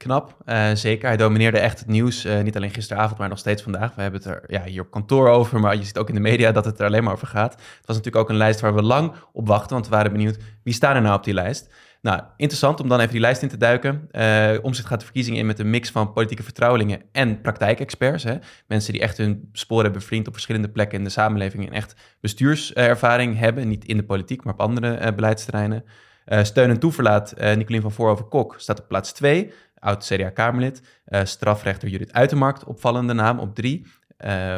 Knap, 0.03 0.37
eh, 0.45 0.71
zeker. 0.75 1.09
Hij 1.09 1.17
domineerde 1.17 1.59
echt 1.59 1.79
het 1.79 1.89
nieuws. 1.89 2.25
eh, 2.25 2.41
niet 2.41 2.57
alleen 2.57 2.71
gisteravond, 2.71 3.19
maar 3.19 3.29
nog 3.29 3.39
steeds 3.39 3.63
vandaag. 3.63 3.95
We 3.95 4.03
hebben 4.03 4.21
het 4.21 4.31
er 4.31 4.45
ja, 4.47 4.65
hier 4.65 4.83
op 4.83 4.91
kantoor 4.91 5.29
over, 5.29 5.61
maar 5.61 5.77
je 5.77 5.85
ziet 5.85 5.99
ook 5.99 6.09
in 6.09 6.15
de 6.15 6.21
media 6.21 6.53
dat 6.53 6.65
het 6.65 6.81
er 6.81 6.87
alleen 6.87 7.05
maar 7.05 7.13
over 7.13 7.27
gaat. 7.27 7.53
Het 7.53 7.87
was 7.87 7.97
natuurlijk 7.97 8.25
ook 8.25 8.29
een 8.29 8.37
lijst 8.37 8.61
waar 8.61 8.75
we 8.75 8.83
lang 8.83 9.13
op 9.33 9.47
wachten, 9.47 9.71
want 9.71 9.89
we 9.89 9.95
waren 9.95 10.13
benieuwd 10.13 10.39
wie 10.63 10.75
staan 10.75 10.97
er 10.97 11.03
nou 11.03 11.17
op 11.17 11.25
die 11.25 11.35
lijst. 11.35 11.75
Nou, 12.03 12.23
interessant 12.37 12.81
om 12.81 12.89
dan 12.89 12.99
even 12.99 13.13
die 13.13 13.21
lijst 13.21 13.43
in 13.43 13.49
te 13.49 13.57
duiken. 13.57 14.09
Eh 14.11 14.53
Omzicht 14.63 14.87
gaat 14.87 14.99
de 14.99 15.05
verkiezingen 15.05 15.39
in 15.41 15.47
met 15.47 15.59
een 15.59 15.71
mix 15.71 15.91
van 15.91 16.13
politieke 16.13 16.43
vertrouwelingen 16.43 17.03
en 17.13 17.41
praktijkexperts. 17.41 18.25
Hè? 18.25 18.37
Mensen 18.67 18.93
die 18.93 19.03
echt 19.03 19.17
hun 19.17 19.49
sporen 19.53 19.85
hebben 19.85 20.03
verdiend 20.03 20.27
op 20.27 20.33
verschillende 20.33 20.69
plekken 20.69 20.99
in 20.99 21.05
de 21.05 21.11
samenleving 21.11 21.67
en 21.67 21.73
echt 21.73 21.95
bestuurservaring 22.21 23.39
hebben. 23.39 23.69
Niet 23.69 23.85
in 23.85 23.97
de 23.97 24.05
politiek, 24.05 24.45
maar 24.45 24.55
op 24.55 24.61
andere 24.61 25.15
beleidsterreinen. 25.15 25.85
Steun 26.43 26.71
en 26.71 26.79
toeverlaat, 26.79 27.35
Nicolien 27.57 27.83
van 27.83 27.93
Voorhoven-Kok 27.93 28.55
staat 28.59 28.81
op 28.81 28.89
plaats 28.89 29.13
2. 29.13 29.53
Oud 29.81 30.05
CDA-Kamerlid. 30.05 30.83
Eh, 31.05 31.25
strafrechter 31.25 31.89
Judith 31.89 32.13
Uitermarkt, 32.13 32.65
opvallende 32.65 33.13
naam, 33.13 33.39
op 33.39 33.55
3. 33.55 33.87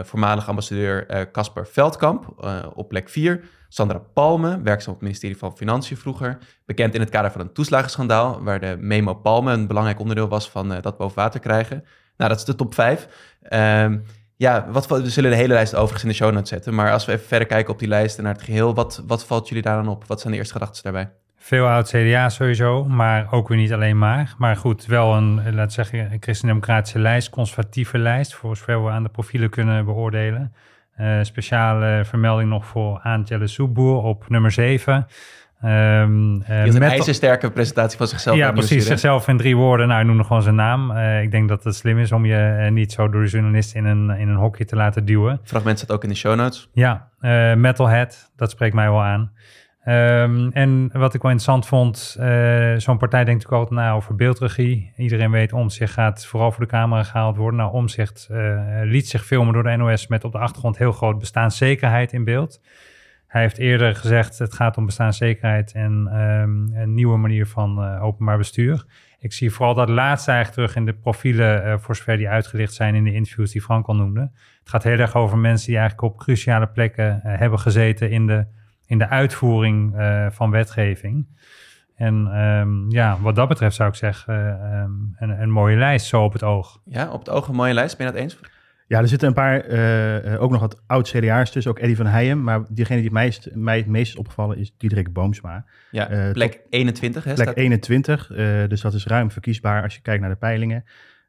voormalig 0.02 0.48
ambassadeur 0.48 1.06
eh, 1.06 1.22
Casper 1.32 1.66
Veldkamp 1.66 2.34
eh, 2.40 2.66
op 2.74 2.88
plek 2.88 3.08
4. 3.08 3.40
Sandra 3.72 3.98
Palme, 3.98 4.60
werkzaam 4.62 4.92
op 4.92 4.98
het 4.98 5.08
ministerie 5.08 5.36
van 5.36 5.56
Financiën 5.56 5.96
vroeger. 5.96 6.38
Bekend 6.64 6.94
in 6.94 7.00
het 7.00 7.10
kader 7.10 7.30
van 7.30 7.40
een 7.40 7.52
toeslagenschandaal, 7.52 8.42
waar 8.42 8.60
de 8.60 8.76
memo 8.80 9.14
Palme 9.14 9.52
een 9.52 9.66
belangrijk 9.66 10.00
onderdeel 10.00 10.28
was 10.28 10.50
van 10.50 10.72
eh, 10.72 10.82
dat 10.82 10.96
boven 10.96 11.16
water 11.16 11.40
krijgen. 11.40 11.84
Nou, 12.16 12.30
dat 12.30 12.38
is 12.38 12.44
de 12.44 12.54
top 12.54 12.74
5. 12.74 13.08
Ehm, 13.42 13.98
ja, 14.36 14.66
wat, 14.70 14.86
we 14.86 15.10
zullen 15.10 15.30
de 15.30 15.36
hele 15.36 15.52
lijst 15.52 15.74
overigens 15.74 16.02
in 16.02 16.08
de 16.08 16.14
show 16.14 16.32
notes 16.32 16.48
zetten. 16.48 16.74
Maar 16.74 16.92
als 16.92 17.04
we 17.04 17.12
even 17.12 17.26
verder 17.26 17.48
kijken 17.48 17.72
op 17.72 17.78
die 17.78 17.88
lijst 17.88 18.18
en 18.18 18.24
naar 18.24 18.34
het 18.34 18.42
geheel, 18.42 18.74
wat, 18.74 19.02
wat 19.06 19.24
valt 19.24 19.48
jullie 19.48 19.62
daar 19.62 19.82
dan 19.82 19.92
op? 19.92 20.04
Wat 20.06 20.20
zijn 20.20 20.32
de 20.32 20.38
eerste 20.38 20.54
gedachten 20.54 20.82
daarbij? 20.82 21.21
Veel 21.44 21.66
oud 21.66 21.88
CDA 21.88 22.28
sowieso, 22.28 22.84
maar 22.84 23.32
ook 23.32 23.48
weer 23.48 23.58
niet 23.58 23.72
alleen 23.72 23.98
maar. 23.98 24.34
Maar 24.38 24.56
goed, 24.56 24.86
wel 24.86 25.14
een, 25.14 25.54
laat 25.54 25.72
zeggen, 25.72 26.12
een 26.12 26.16
christendemocratische 26.20 26.98
lijst, 26.98 27.30
conservatieve 27.30 27.98
lijst, 27.98 28.34
voor 28.34 28.56
zover 28.56 28.84
we 28.84 28.90
aan 28.90 29.02
de 29.02 29.08
profielen 29.08 29.50
kunnen 29.50 29.84
beoordelen. 29.84 30.52
Eh, 30.96 31.18
speciale 31.22 32.04
vermelding 32.04 32.50
nog 32.50 32.66
voor 32.66 33.00
Aantjelle 33.02 33.46
Soeboer 33.46 34.02
op 34.02 34.28
nummer 34.28 34.50
7. 34.50 35.06
Ehm, 35.62 36.40
eh, 36.40 36.64
Je 36.64 36.70
had 36.70 36.74
een 36.74 36.82
ijzersterke 36.82 37.50
presentatie 37.50 37.98
van 37.98 38.06
zichzelf. 38.06 38.36
ja, 38.36 38.52
precies. 38.52 38.86
Zichzelf 38.86 39.28
in 39.28 39.36
drie 39.36 39.56
woorden. 39.56 39.88
Nou, 39.88 40.04
noem 40.04 40.16
nog 40.16 40.26
gewoon 40.26 40.42
zijn 40.42 40.54
naam. 40.54 40.90
Eh, 40.90 41.22
ik 41.22 41.30
denk 41.30 41.48
dat 41.48 41.64
het 41.64 41.74
slim 41.74 41.98
is 41.98 42.12
om 42.12 42.24
je 42.24 42.36
eh, 42.36 42.70
niet 42.70 42.92
zo 42.92 43.08
door 43.08 43.22
de 43.22 43.28
journalist 43.28 43.74
in 43.74 43.84
een, 43.84 44.10
in 44.10 44.28
een 44.28 44.36
hokje 44.36 44.64
te 44.64 44.76
laten 44.76 45.04
duwen. 45.04 45.40
Fragment 45.44 45.78
staat 45.78 45.92
ook 45.92 46.02
in 46.02 46.08
de 46.08 46.14
show 46.14 46.36
notes. 46.36 46.68
Ja, 46.72 47.08
Metalhead, 47.56 48.32
dat 48.36 48.50
spreekt 48.50 48.74
mij 48.74 48.90
wel 48.90 49.02
aan. 49.02 49.32
Ehm, 49.82 50.48
en 50.48 50.90
wat 50.92 51.14
ik 51.14 51.22
wel 51.22 51.30
interessant 51.30 51.66
vond, 51.66 52.16
eh, 52.18 52.74
zo'n 52.76 52.98
partij 52.98 53.24
denkt 53.24 53.42
natuurlijk 53.42 53.70
altijd 53.70 53.80
na 53.80 53.92
over 53.92 54.14
beeldregie. 54.14 54.92
Iedereen 54.96 55.30
weet, 55.30 55.52
Omzicht 55.52 55.92
gaat 55.92 56.26
vooral 56.26 56.52
voor 56.52 56.64
de 56.64 56.70
camera 56.70 57.02
gehaald 57.02 57.36
worden. 57.36 57.60
Nou, 57.60 57.72
Omzicht 57.72 58.28
eh, 58.30 58.60
liet 58.82 59.08
zich 59.08 59.24
filmen 59.24 59.52
door 59.52 59.62
de 59.62 59.76
NOS 59.76 60.06
met 60.06 60.24
op 60.24 60.32
de 60.32 60.38
achtergrond 60.38 60.78
heel 60.78 60.92
groot 60.92 61.18
bestaanszekerheid 61.18 62.12
in 62.12 62.24
beeld. 62.24 62.60
Hij 63.26 63.40
heeft 63.40 63.58
eerder 63.58 63.94
gezegd, 63.94 64.38
het 64.38 64.54
gaat 64.54 64.76
om 64.76 64.86
bestaanszekerheid 64.86 65.72
en 65.72 66.08
ehm, 66.12 66.82
een 66.82 66.94
nieuwe 66.94 67.16
manier 67.16 67.46
van 67.46 67.84
eh, 67.84 68.02
openbaar 68.02 68.38
bestuur. 68.38 68.84
Ik 69.18 69.32
zie 69.32 69.50
vooral 69.50 69.74
dat 69.74 69.88
laatste 69.88 70.30
eigenlijk 70.30 70.60
terug 70.60 70.76
in 70.76 70.92
de 70.92 71.00
profielen, 71.00 71.80
voor 71.80 71.96
zover 71.96 72.16
die 72.16 72.28
uitgelicht 72.28 72.74
zijn 72.74 72.94
in 72.94 73.04
de 73.04 73.12
interviews 73.12 73.52
die 73.52 73.62
Frank 73.62 73.86
al 73.86 73.96
noemde. 73.96 74.20
Het 74.60 74.68
gaat 74.68 74.82
heel 74.82 74.98
erg 74.98 75.14
over 75.14 75.38
mensen 75.38 75.66
die 75.66 75.78
eigenlijk 75.78 76.12
op 76.12 76.18
cruciale 76.18 76.66
plekken 76.66 77.20
hebben 77.22 77.58
gezeten 77.58 78.10
in 78.10 78.26
de, 78.26 78.46
in 78.92 78.98
de 78.98 79.08
uitvoering 79.08 79.96
eh, 79.96 80.26
van 80.30 80.50
wetgeving. 80.50 81.26
En 81.96 82.28
ehm, 82.32 82.90
ja, 82.90 83.18
wat 83.20 83.34
dat 83.36 83.48
betreft 83.48 83.76
zou 83.76 83.88
ik 83.88 83.94
zeggen, 83.94 84.34
eh, 84.34 84.80
ehm, 84.80 84.90
een, 85.16 85.42
een 85.42 85.50
mooie 85.50 85.76
lijst 85.76 86.06
zo 86.06 86.22
op 86.24 86.32
het 86.32 86.42
oog. 86.42 86.80
Ja, 86.84 87.10
op 87.10 87.18
het 87.18 87.30
oog 87.30 87.48
een 87.48 87.54
mooie 87.54 87.74
lijst. 87.74 87.96
Ben 87.96 88.06
je 88.06 88.12
dat 88.12 88.20
eens? 88.20 88.38
Ja, 88.86 88.98
er 88.98 89.08
zitten 89.08 89.28
een 89.28 89.34
paar, 89.34 89.60
eh, 89.60 90.42
ook 90.42 90.50
nog 90.50 90.60
wat 90.60 90.82
oud-CDA'ers 90.86 91.50
tussen, 91.50 91.72
ook 91.72 91.78
Eddie 91.78 91.96
van 91.96 92.06
Heijem. 92.06 92.42
Maar 92.42 92.60
diegene 92.68 93.00
die 93.00 93.08
het 93.08 93.18
meest, 93.18 93.48
mij 93.54 93.76
het 93.76 93.86
meest 93.86 94.12
is 94.12 94.18
opgevallen 94.18 94.58
is 94.58 94.74
Diederik 94.76 95.12
Boomsma. 95.12 95.64
Ja, 95.90 96.30
plek 96.32 96.60
21. 96.70 97.24
Hè, 97.24 97.34
Plek 97.34 97.46
staat- 97.46 97.58
21, 97.58 98.30
eh, 98.30 98.68
dus 98.68 98.80
dat 98.80 98.94
is 98.94 99.06
ruim 99.06 99.30
verkiesbaar 99.30 99.82
als 99.82 99.94
je 99.94 100.00
kijkt 100.00 100.20
naar 100.20 100.30
de 100.30 100.36
peilingen. 100.36 100.84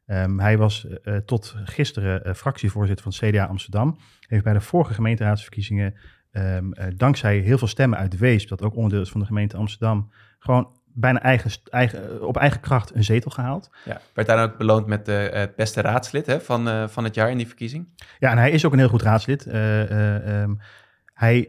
Ehm, 0.06 0.38
hij 0.38 0.58
was 0.58 0.86
eh, 0.86 1.16
tot 1.16 1.56
gisteren 1.64 2.36
fractievoorzitter 2.36 3.12
van 3.12 3.28
CDA 3.30 3.44
Amsterdam. 3.44 3.98
Heeft 4.28 4.44
bij 4.44 4.52
de 4.52 4.60
vorige 4.60 4.94
gemeenteraadsverkiezingen, 4.94 5.94
ehm, 6.34 6.72
eh, 6.72 6.86
dankzij 6.96 7.38
heel 7.38 7.58
veel 7.58 7.68
stemmen 7.68 7.98
uit 7.98 8.18
Weesp, 8.18 8.48
dat 8.48 8.62
ook 8.62 8.76
onderdeel 8.76 9.00
is 9.00 9.10
van 9.10 9.20
de 9.20 9.26
gemeente 9.26 9.56
Amsterdam, 9.56 10.10
gewoon 10.38 10.68
bijna 10.86 11.22
eigen, 11.22 11.50
eigen, 11.70 12.26
op 12.26 12.36
eigen 12.36 12.60
kracht 12.60 12.94
een 12.94 13.04
zetel 13.04 13.30
gehaald. 13.30 13.70
Ja, 13.84 14.00
werd 14.14 14.28
daar 14.28 14.42
ook 14.42 14.58
beloond 14.58 14.86
met 14.86 15.06
de 15.06 15.30
eh, 15.30 15.46
beste 15.56 15.80
raadslid 15.80 16.26
hè, 16.26 16.40
van, 16.40 16.68
eh, 16.68 16.88
van 16.88 17.04
het 17.04 17.14
jaar 17.14 17.30
in 17.30 17.36
die 17.36 17.46
verkiezing. 17.46 17.88
Ja, 18.18 18.30
en 18.30 18.38
hij 18.38 18.50
is 18.50 18.64
ook 18.64 18.72
een 18.72 18.78
heel 18.78 18.88
goed 18.88 19.02
raadslid. 19.02 19.46
Eh, 19.46 19.82
eh, 19.82 20.42
ehm, 20.42 20.54
hij 21.14 21.48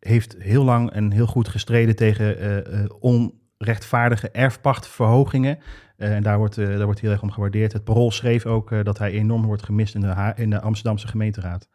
heeft 0.00 0.36
heel 0.38 0.64
lang 0.64 0.90
en 0.90 1.10
heel 1.10 1.26
goed 1.26 1.48
gestreden 1.48 1.96
tegen 1.96 2.38
eh, 2.38 2.82
eh, 2.82 2.90
onrechtvaardige 2.98 4.30
erfpachtverhogingen. 4.30 5.58
Eh, 5.96 6.14
en 6.14 6.22
daar 6.22 6.38
wordt, 6.38 6.58
eh, 6.58 6.66
daar 6.66 6.84
wordt 6.84 7.00
heel 7.00 7.10
erg 7.10 7.22
om 7.22 7.30
gewaardeerd. 7.30 7.72
Het 7.72 7.84
Parool 7.84 8.10
schreef 8.10 8.46
ook 8.46 8.72
eh, 8.72 8.84
dat 8.84 8.98
hij 8.98 9.10
enorm 9.10 9.46
wordt 9.46 9.62
gemist 9.62 9.94
in 9.94 10.00
de, 10.00 10.06
Ha- 10.06 10.36
in 10.36 10.50
de 10.50 10.60
Amsterdamse 10.60 11.08
gemeenteraad. 11.08 11.68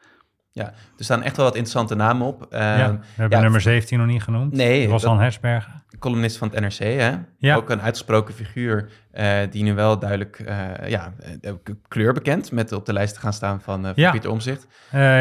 Er 0.64 0.74
staan 1.04 1.24
echt 1.24 1.36
wel 1.36 1.46
wat 1.46 1.56
interessante 1.56 1.96
namen 1.96 2.28
op. 2.28 2.48
Ja, 2.52 2.92
we 2.92 3.00
hebben 3.16 3.38
ja, 3.38 3.44
nummer 3.44 3.62
17 3.62 3.98
nog 3.98 4.08
niet 4.08 4.24
genoemd. 4.24 4.54
Nee, 4.54 4.88
Rosan 4.88 5.20
Hersbergen. 5.20 5.84
Columnist 6.00 6.38
van 6.38 6.50
het 6.50 6.60
NRC, 6.60 6.78
hè? 6.78 7.12
Ja. 7.38 7.56
ook 7.56 7.70
een 7.70 7.82
uitgesproken 7.82 8.34
figuur 8.34 8.90
eh, 9.12 9.38
die 9.50 9.64
nu 9.64 9.74
wel 9.74 10.00
duidelijk 10.00 10.40
eh, 10.40 10.90
ja, 10.90 11.14
eh, 11.42 11.52
kleur 11.88 12.14
bekend 12.14 12.52
met 12.52 12.72
op 12.72 12.86
de 12.86 12.94
lijst 12.94 13.14
te 13.14 13.20
gaan 13.20 13.34
staan 13.34 13.62
van, 13.62 13.82
van 13.82 13.92
Ja. 13.96 14.12
Pieter 14.12 14.30
Omzicht. 14.30 14.68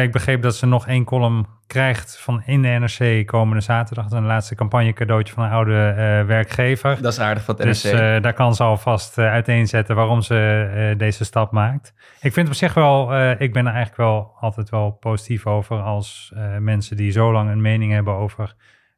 Ik 0.01 0.11
begreep 0.11 0.41
dat 0.41 0.55
ze 0.55 0.65
nog 0.65 0.87
één 0.87 1.03
column 1.03 1.47
krijgt 1.67 2.17
van 2.19 2.43
in 2.45 2.61
de 2.61 2.67
NRC 2.67 3.27
komende 3.27 3.61
zaterdag. 3.61 4.11
Een 4.11 4.25
laatste 4.25 4.55
campagne 4.55 4.93
cadeautje 4.93 5.33
van 5.33 5.43
een 5.43 5.51
oude 5.51 5.73
werkgever. 6.27 7.01
Dat 7.01 7.11
is 7.11 7.19
aardig 7.19 7.43
van 7.43 7.55
het 7.55 7.63
NRC. 7.63 7.81
Dus 7.81 8.21
daar 8.21 8.33
kan 8.33 8.55
ze 8.55 8.63
alvast 8.63 9.17
uiteenzetten 9.17 9.95
waarom 9.95 10.21
ze 10.21 10.93
deze 10.97 11.25
stap 11.25 11.51
maakt. 11.51 11.93
Ik 12.21 12.33
vind 12.33 12.47
op 12.47 12.53
zich 12.53 12.73
wel, 12.73 13.01
ik 13.31 13.53
ben 13.53 13.65
er 13.65 13.73
eigenlijk 13.73 13.97
wel 13.97 14.35
altijd 14.39 14.69
wel 14.69 14.91
positief 14.91 15.45
over 15.45 15.81
als 15.81 16.33
mensen 16.59 16.97
die 16.97 17.11
zo 17.11 17.31
lang 17.31 17.49
een 17.49 17.61
mening 17.61 17.91
hebben 17.91 18.13
over 18.13 18.55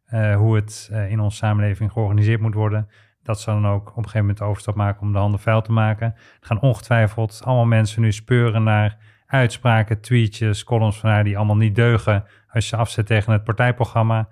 eh, 0.08 0.36
hoe 0.36 0.56
het 0.56 0.90
eh, 0.92 1.12
in 1.12 1.20
onze 1.20 1.38
samenleving 1.38 1.92
georganiseerd 1.92 2.42
moet 2.42 2.54
worden. 2.54 2.90
Dat 3.24 3.40
ze 3.40 3.46
dan 3.46 3.68
ook 3.68 3.90
op 3.90 3.98
een 3.98 4.04
gegeven 4.04 4.20
moment 4.20 4.38
de 4.38 4.44
overstap 4.44 4.76
maken 4.76 5.02
om 5.02 5.12
de 5.12 5.18
handen 5.18 5.40
vuil 5.40 5.62
te 5.62 5.72
maken. 5.72 6.08
Er 6.16 6.48
gaan 6.48 6.62
ongetwijfeld 6.62 7.42
allemaal 7.44 7.66
mensen 7.66 8.02
nu 8.02 8.12
speuren 8.12 8.64
naar 8.64 8.98
uitspraken, 9.26 10.02
tweetjes, 10.02 10.64
columns 10.64 11.00
van 11.00 11.10
haar 11.10 11.24
die 11.24 11.38
allemaal 11.38 11.56
niet 11.56 11.76
deugen 11.76 12.24
als 12.50 12.64
je 12.64 12.76
ze 12.76 12.76
afzet 12.76 13.06
tegen 13.06 13.34
het 13.34 13.44
partijprogramma. 13.44 14.28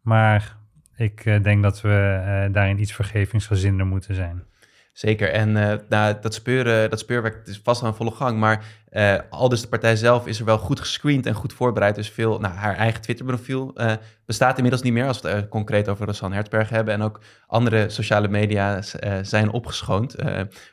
Maar 0.00 0.56
ik 0.96 1.24
eh, 1.24 1.42
denk 1.42 1.62
dat 1.62 1.80
we 1.80 2.48
daarin 2.52 2.80
iets 2.80 2.92
vergevingsgezinder 2.92 3.86
moeten 3.86 4.14
zijn. 4.14 4.44
Zeker. 4.94 5.30
En 5.30 5.48
uh, 5.56 5.72
nou, 5.88 6.16
dat, 6.20 6.34
speuren, 6.34 6.90
dat 6.90 6.98
speurwerk 6.98 7.46
is 7.46 7.60
vast 7.62 7.82
een 7.82 7.94
volle 7.94 8.10
gang. 8.10 8.38
Maar 8.38 8.64
uh, 8.90 9.14
al 9.30 9.48
dus 9.48 9.60
de 9.60 9.68
partij 9.68 9.96
zelf 9.96 10.26
is 10.26 10.38
er 10.38 10.44
wel 10.44 10.58
goed 10.58 10.80
gescreend 10.80 11.26
en 11.26 11.34
goed 11.34 11.52
voorbereid. 11.52 11.94
Dus 11.94 12.10
veel, 12.10 12.38
nou, 12.38 12.54
haar 12.54 12.76
eigen 12.76 13.00
Twitter-profiel 13.00 13.72
uh, 13.76 13.92
bestaat 14.26 14.56
inmiddels 14.56 14.82
niet 14.82 14.92
meer... 14.92 15.06
als 15.06 15.20
we 15.20 15.28
het 15.28 15.48
concreet 15.48 15.88
over 15.88 16.06
Rosanne 16.06 16.34
Hertzberg 16.34 16.68
hebben. 16.68 16.94
En 16.94 17.02
ook 17.02 17.20
andere 17.46 17.88
sociale 17.88 18.28
media 18.28 18.82
zijn 19.22 19.50
opgeschoond. 19.50 20.16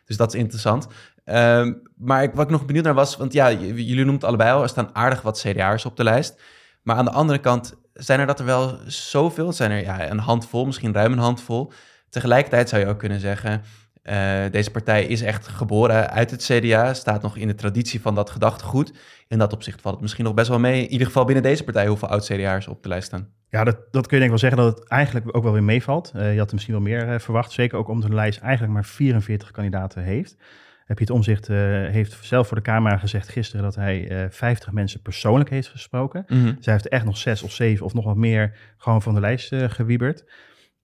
dus 0.05 0.17
dat 0.17 0.33
is 0.33 0.39
interessant. 0.39 0.87
Ehm, 1.25 1.73
maar 1.97 2.23
ik, 2.23 2.33
wat 2.33 2.45
ik 2.45 2.51
nog 2.51 2.65
benieuwd 2.65 2.83
naar 2.83 2.93
was... 2.93 3.17
want 3.17 3.33
ja, 3.33 3.51
jullie 3.51 3.95
noemen 3.95 4.13
het 4.13 4.23
allebei 4.23 4.51
al... 4.51 4.61
er 4.61 4.69
staan 4.69 4.95
aardig 4.95 5.21
wat 5.21 5.39
CDA'ers 5.39 5.85
op 5.85 5.97
de 5.97 6.03
lijst. 6.03 6.41
Maar 6.81 6.95
aan 6.95 7.05
de 7.05 7.11
andere 7.11 7.39
kant 7.39 7.73
zijn 7.93 8.19
er 8.19 8.27
dat 8.27 8.39
er 8.39 8.45
wel 8.45 8.77
zoveel. 8.85 9.53
Zijn 9.53 9.71
er 9.71 9.81
ja, 9.81 10.09
een 10.09 10.19
handvol, 10.19 10.65
misschien 10.65 10.93
ruim 10.93 11.11
een 11.11 11.17
handvol. 11.17 11.71
Tegelijkertijd 12.09 12.69
zou 12.69 12.81
je 12.81 12.87
ook 12.87 12.99
kunnen 12.99 13.19
zeggen... 13.19 13.61
Uh, 14.03 14.43
deze 14.51 14.71
partij 14.71 15.05
is 15.05 15.21
echt 15.21 15.47
geboren 15.47 16.09
uit 16.09 16.31
het 16.31 16.43
CDA, 16.43 16.93
staat 16.93 17.21
nog 17.21 17.37
in 17.37 17.47
de 17.47 17.55
traditie 17.55 18.01
van 18.01 18.15
dat 18.15 18.29
gedachtegoed. 18.29 18.93
In 19.27 19.37
dat 19.37 19.53
opzicht 19.53 19.81
valt 19.81 19.93
het 19.93 20.03
misschien 20.03 20.23
nog 20.23 20.33
best 20.33 20.47
wel 20.47 20.59
mee, 20.59 20.83
in 20.83 20.91
ieder 20.91 21.07
geval 21.07 21.25
binnen 21.25 21.43
deze 21.43 21.63
partij, 21.63 21.87
hoeveel 21.87 22.07
oud-CDA'ers 22.07 22.67
op 22.67 22.83
de 22.83 22.89
lijst 22.89 23.07
staan. 23.07 23.27
Ja, 23.49 23.63
dat, 23.63 23.77
dat 23.91 24.07
kun 24.07 24.17
je 24.17 24.23
denk 24.23 24.23
ik 24.23 24.29
wel 24.29 24.49
zeggen 24.49 24.57
dat 24.57 24.79
het 24.79 24.87
eigenlijk 24.87 25.35
ook 25.35 25.43
wel 25.43 25.51
weer 25.51 25.63
meevalt. 25.63 26.11
Uh, 26.15 26.33
je 26.33 26.37
had 26.37 26.47
er 26.47 26.53
misschien 26.53 26.73
wel 26.73 26.83
meer 26.83 27.07
uh, 27.07 27.19
verwacht, 27.19 27.51
zeker 27.51 27.77
ook 27.77 27.87
omdat 27.87 28.09
de 28.09 28.15
lijst 28.15 28.39
eigenlijk 28.39 28.73
maar 28.73 28.85
44 28.85 29.51
kandidaten 29.51 30.03
heeft. 30.03 30.37
Piet 30.93 31.09
Omzicht 31.09 31.47
heeft 31.47 32.17
zelf 32.21 32.47
voor 32.47 32.57
de 32.57 32.63
Camera 32.63 32.97
gezegd 32.97 33.29
gisteren 33.29 33.63
dat 33.63 33.75
hij 33.75 34.27
50 34.29 34.71
mensen 34.71 35.01
persoonlijk 35.01 35.49
heeft 35.49 35.67
gesproken. 35.67 36.25
Mm 36.27 36.43
-hmm. 36.43 36.57
Zij 36.59 36.73
heeft 36.73 36.87
echt 36.87 37.05
nog 37.05 37.17
zes 37.17 37.43
of 37.43 37.51
zeven 37.51 37.85
of 37.85 37.93
nog 37.93 38.05
wat 38.05 38.15
meer 38.15 38.57
gewoon 38.77 39.01
van 39.01 39.13
de 39.13 39.19
lijst 39.19 39.55
gewieberd. 39.55 40.23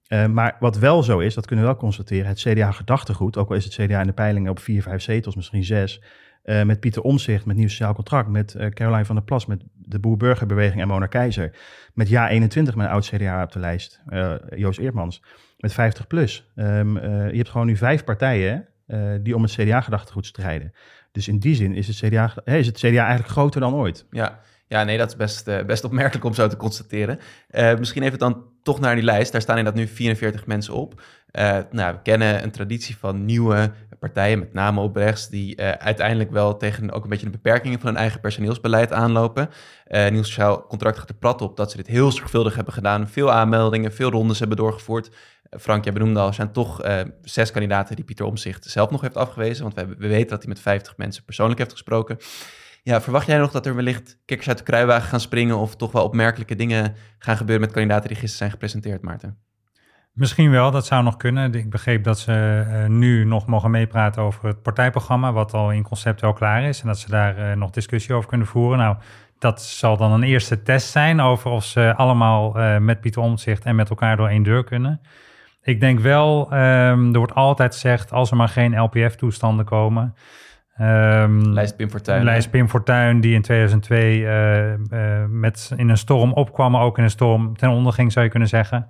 Uh, 0.09 0.25
maar 0.25 0.55
wat 0.59 0.77
wel 0.77 1.03
zo 1.03 1.19
is, 1.19 1.33
dat 1.33 1.45
kunnen 1.45 1.65
we 1.65 1.71
wel 1.71 1.79
constateren, 1.79 2.27
het 2.27 2.39
CDA-gedachtegoed, 2.39 3.37
ook 3.37 3.49
al 3.49 3.55
is 3.55 3.63
het 3.63 3.73
CDA 3.73 3.99
in 3.99 4.07
de 4.07 4.13
peilingen 4.13 4.51
op 4.51 4.59
vier, 4.59 4.81
vijf 4.81 5.01
zetels, 5.01 5.35
misschien 5.35 5.63
zes, 5.63 6.01
uh, 6.43 6.63
met 6.63 6.79
Pieter 6.79 7.01
Omzicht, 7.01 7.45
met 7.45 7.55
Nieuw 7.55 7.67
Sociaal 7.67 7.93
Contract, 7.93 8.29
met 8.29 8.55
uh, 8.57 8.67
Caroline 8.67 9.05
van 9.05 9.15
der 9.15 9.23
Plas, 9.23 9.45
met 9.45 9.63
de 9.73 9.99
Boer-Burgerbeweging 9.99 10.81
en 10.81 10.87
Mona 10.87 11.05
Keizer, 11.05 11.55
met 11.93 12.07
Ja21 12.07 12.53
met 12.53 12.77
een 12.77 12.87
oud-CDA 12.87 13.43
op 13.43 13.51
de 13.51 13.59
lijst, 13.59 14.01
Joost 14.55 14.79
Eertmans, 14.79 15.23
met 15.57 15.73
50 15.73 16.07
plus. 16.07 16.51
Um, 16.55 16.99
je 17.03 17.37
hebt 17.37 17.49
gewoon 17.49 17.67
nu 17.67 17.77
vijf 17.77 18.03
partijen 18.03 18.67
die 19.21 19.35
om 19.35 19.41
het 19.41 19.51
CDA-gedachtegoed 19.51 20.25
strijden. 20.25 20.73
Dus 21.11 21.27
in 21.27 21.39
die 21.39 21.55
zin 21.55 21.75
is 21.75 21.87
het, 21.87 21.97
CDA, 21.97 22.33
is 22.45 22.67
het 22.67 22.77
CDA 22.77 23.05
eigenlijk 23.05 23.29
groter 23.29 23.61
dan 23.61 23.73
ooit. 23.73 24.05
Ja, 24.11 24.39
ja, 24.67 24.83
nee, 24.83 24.97
dat 24.97 25.09
is 25.09 25.15
best, 25.15 25.47
uh, 25.47 25.63
best 25.63 25.83
opmerkelijk 25.83 26.25
om 26.25 26.33
zo 26.33 26.47
te 26.47 26.57
constateren. 26.57 27.19
Uh, 27.51 27.77
misschien 27.77 28.03
even 28.03 28.19
dan 28.19 28.45
toch 28.63 28.79
naar 28.79 28.95
die 28.95 29.03
lijst. 29.03 29.31
Daar 29.31 29.41
staan 29.41 29.57
inderdaad 29.57 29.81
nu 29.81 29.87
44 29.87 30.45
mensen 30.45 30.73
op. 30.73 31.01
Uh, 31.31 31.57
nou, 31.71 31.93
we 31.93 32.01
kennen 32.01 32.43
een 32.43 32.51
traditie 32.51 32.97
van 32.97 33.25
nieuwe 33.25 33.71
partijen, 33.99 34.39
met 34.39 34.53
name 34.53 34.81
op 34.81 34.95
rechts, 34.95 35.29
die 35.29 35.61
uiteindelijk 35.61 36.31
wel 36.31 36.57
tegen 36.57 36.91
ook 36.91 37.03
een 37.03 37.09
beetje 37.09 37.25
de 37.25 37.31
beperkingen 37.31 37.79
van 37.79 37.89
hun 37.89 37.97
eigen 37.97 38.19
personeelsbeleid 38.19 38.93
aanlopen. 38.93 39.49
Nieuw 39.87 40.23
Sociaal 40.23 40.67
Contract 40.67 40.97
gaat 40.97 41.09
er 41.09 41.15
prat 41.15 41.41
op 41.41 41.57
dat 41.57 41.71
ze 41.71 41.77
dit 41.77 41.87
heel 41.87 42.11
zorgvuldig 42.11 42.55
hebben 42.55 42.73
gedaan. 42.73 43.09
Veel 43.09 43.31
aanmeldingen, 43.31 43.93
veel 43.93 44.09
rondes 44.09 44.39
hebben 44.39 44.57
doorgevoerd. 44.57 45.09
Frank, 45.59 45.83
jij 45.83 45.93
benoemde 45.93 46.19
al, 46.19 46.27
er 46.27 46.33
zijn 46.33 46.51
toch 46.51 46.81
zes 47.21 47.51
kandidaten 47.51 47.95
die 47.95 48.05
Pieter 48.05 48.25
Omzicht 48.25 48.65
zelf 48.65 48.89
nog 48.89 49.01
heeft 49.01 49.17
afgewezen. 49.17 49.63
Want 49.63 49.75
we 49.97 50.07
weten 50.07 50.29
dat 50.29 50.39
hij 50.39 50.47
met 50.47 50.59
50 50.59 50.97
mensen 50.97 51.23
persoonlijk 51.23 51.59
heeft 51.59 51.71
gesproken. 51.71 52.17
Ja, 52.87 53.01
verwacht 53.01 53.27
jij 53.27 53.37
nog 53.37 53.51
dat 53.51 53.65
er 53.65 53.75
wellicht 53.75 54.21
kikkers 54.25 54.47
uit 54.47 54.57
de 54.57 54.63
kruiwagen 54.63 55.07
gaan 55.07 55.19
springen 55.19 55.57
of 55.57 55.75
toch 55.75 55.91
wel 55.91 56.03
opmerkelijke 56.03 56.55
dingen 56.55 56.95
gaan 57.19 57.37
gebeuren 57.37 57.65
met 57.65 57.73
kandidaten 57.73 58.07
die 58.07 58.17
gisteren 58.17 58.37
zijn 58.37 58.51
gepresenteerd, 58.51 59.01
Maarten? 59.01 59.37
Misschien 60.13 60.51
wel, 60.51 60.71
dat 60.71 60.85
zou 60.85 61.03
nog 61.03 61.17
kunnen. 61.17 61.53
Ik 61.53 61.69
begreep 61.69 62.03
dat 62.03 62.19
ze 62.19 62.65
uh, 62.67 62.85
nu 62.85 63.25
nog 63.25 63.45
mogen 63.45 63.71
meepraten 63.71 64.21
over 64.21 64.47
het 64.47 64.61
partijprogramma, 64.61 65.31
wat 65.31 65.53
al 65.53 65.71
in 65.71 65.83
concept 65.83 66.21
wel 66.21 66.33
klaar 66.33 66.63
is. 66.63 66.81
En 66.81 66.87
dat 66.87 66.99
ze 66.99 67.09
daar 67.09 67.39
uh, 67.39 67.53
nog 67.53 67.69
discussie 67.69 68.15
over 68.15 68.29
kunnen 68.29 68.47
voeren. 68.47 68.77
Nou, 68.77 68.97
dat 69.39 69.61
zal 69.61 69.97
dan 69.97 70.11
een 70.11 70.23
eerste 70.23 70.63
test 70.63 70.89
zijn 70.89 71.19
over 71.19 71.51
of 71.51 71.65
ze 71.65 71.93
allemaal 71.95 72.59
uh, 72.59 72.77
met 72.77 73.01
Pieter 73.01 73.21
Omtzigt 73.21 73.65
en 73.65 73.75
met 73.75 73.89
elkaar 73.89 74.17
door 74.17 74.27
één 74.27 74.43
deur 74.43 74.63
kunnen. 74.63 75.01
Ik 75.61 75.79
denk 75.79 75.99
wel, 75.99 76.53
um, 76.53 77.13
er 77.13 77.17
wordt 77.17 77.35
altijd 77.35 77.73
gezegd, 77.73 78.11
als 78.11 78.31
er 78.31 78.37
maar 78.37 78.49
geen 78.49 78.79
LPF-toestanden 78.79 79.65
komen, 79.65 80.15
Um, 80.81 81.53
lijst 81.53 81.75
Pim 81.75 81.89
Fortuyn. 81.89 82.23
Lijst 82.23 82.49
Pim 82.49 82.69
Fortuyn, 82.69 83.19
die 83.19 83.33
in 83.33 83.41
2002 83.41 84.19
uh, 84.19 84.71
uh, 84.71 84.77
met, 85.29 85.71
in 85.75 85.89
een 85.89 85.97
storm 85.97 86.33
opkwam, 86.33 86.77
ook 86.77 86.97
in 86.97 87.03
een 87.03 87.09
storm 87.09 87.57
ten 87.57 87.69
onder 87.69 87.93
ging, 87.93 88.11
zou 88.11 88.25
je 88.25 88.31
kunnen 88.31 88.49
zeggen. 88.49 88.87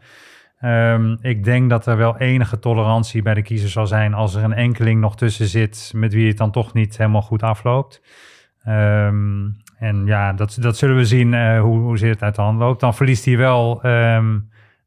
Um, 0.61 1.17
ik 1.21 1.43
denk 1.43 1.69
dat 1.69 1.85
er 1.85 1.97
wel 1.97 2.17
enige 2.17 2.59
tolerantie 2.59 3.21
bij 3.21 3.33
de 3.33 3.41
kiezer 3.41 3.69
zal 3.69 3.87
zijn 3.87 4.13
als 4.13 4.35
er 4.35 4.43
een 4.43 4.53
enkeling 4.53 5.01
nog 5.01 5.15
tussen 5.15 5.47
zit 5.47 5.91
met 5.95 6.13
wie 6.13 6.27
het 6.27 6.37
dan 6.37 6.51
toch 6.51 6.73
niet 6.73 6.97
helemaal 6.97 7.21
goed 7.21 7.43
afloopt. 7.43 8.01
Um, 8.67 9.55
en 9.77 10.05
ja, 10.05 10.33
dat, 10.33 10.57
dat 10.59 10.77
zullen 10.77 10.95
we 10.95 11.05
zien 11.05 11.33
uh, 11.33 11.61
hoe, 11.61 11.79
hoe 11.79 12.07
het 12.07 12.23
uit 12.23 12.35
de 12.35 12.41
hand 12.41 12.59
loopt. 12.59 12.79
Dan 12.79 12.95
verliest 12.95 13.25
hij 13.25 13.37
wel 13.37 13.81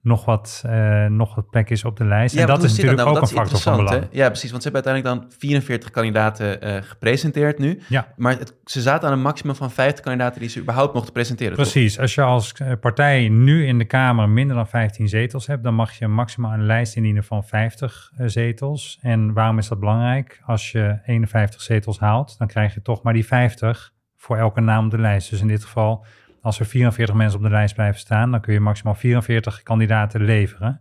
nog 0.03 0.25
wat, 0.25 0.63
uh, 0.67 1.07
nog 1.07 1.35
wat 1.35 1.51
plek 1.51 1.71
is 1.71 1.85
op 1.85 1.97
de 1.97 2.05
lijst. 2.05 2.35
Ja, 2.35 2.41
en 2.41 2.47
dat 2.47 2.63
is 2.63 2.71
natuurlijk 2.71 2.97
nou? 2.97 3.09
ook 3.09 3.15
dat 3.15 3.31
een 3.31 3.37
factor 3.37 3.59
van 3.59 3.77
belang. 3.77 4.01
Hè? 4.01 4.07
Ja, 4.11 4.27
precies. 4.27 4.51
Want 4.51 4.63
ze 4.63 4.69
hebben 4.71 4.93
uiteindelijk 4.93 5.31
dan 5.31 5.39
44 5.39 5.91
kandidaten 5.91 6.67
uh, 6.67 6.83
gepresenteerd 6.83 7.59
nu. 7.59 7.81
Ja. 7.89 8.13
Maar 8.17 8.39
het, 8.39 8.55
ze 8.65 8.81
zaten 8.81 9.09
aan 9.09 9.15
een 9.15 9.23
maximum 9.23 9.55
van 9.55 9.71
50 9.71 10.05
kandidaten 10.05 10.41
die 10.41 10.49
ze 10.49 10.61
überhaupt 10.61 10.95
mochten 10.95 11.13
presenteren. 11.13 11.55
Precies. 11.55 11.93
Toch? 11.93 12.03
Als 12.03 12.15
je 12.15 12.23
als 12.23 12.53
eh, 12.53 12.73
partij 12.81 13.29
nu 13.29 13.67
in 13.67 13.79
de 13.79 13.85
Kamer 13.85 14.29
minder 14.29 14.57
dan 14.57 14.69
15 14.69 15.09
zetels 15.09 15.47
hebt, 15.47 15.63
dan 15.63 15.75
mag 15.75 15.93
je 15.93 16.09
maximaal 16.09 16.53
een 16.53 16.67
lijst 16.67 16.97
indienen 16.97 17.25
van 17.25 17.45
50 17.45 18.13
uh, 18.19 18.27
zetels. 18.29 18.99
En 19.03 19.33
waarom 19.33 19.59
is 19.59 19.69
dat 19.69 19.81
belangrijk? 19.81 20.41
Als 20.47 20.73
je 20.73 20.99
51 21.05 21.61
zetels 21.61 21.99
haalt, 21.99 22.39
dan 22.39 22.47
krijg 22.47 22.75
je 22.75 22.83
toch 22.83 23.03
maar 23.03 23.13
die 23.13 23.27
50 23.27 23.93
voor 24.17 24.37
elke 24.37 24.61
naam 24.61 24.85
op 24.85 24.91
de 24.91 24.99
lijst. 24.99 25.31
Dus 25.31 25.41
in 25.41 25.49
dit 25.49 25.65
geval 25.65 26.05
als 26.43 26.61
er 26.61 26.67
44 26.67 27.15
mensen 27.15 27.39
op 27.39 27.45
de 27.45 27.51
lijst 27.51 27.75
blijven 27.75 28.01
staan, 28.01 28.31
dan 28.31 28.41
kun 28.41 28.53
je 28.53 28.61
maximaal 28.61 28.95
44 28.95 29.63
kandidaten 29.63 30.25
leveren. 30.25 30.81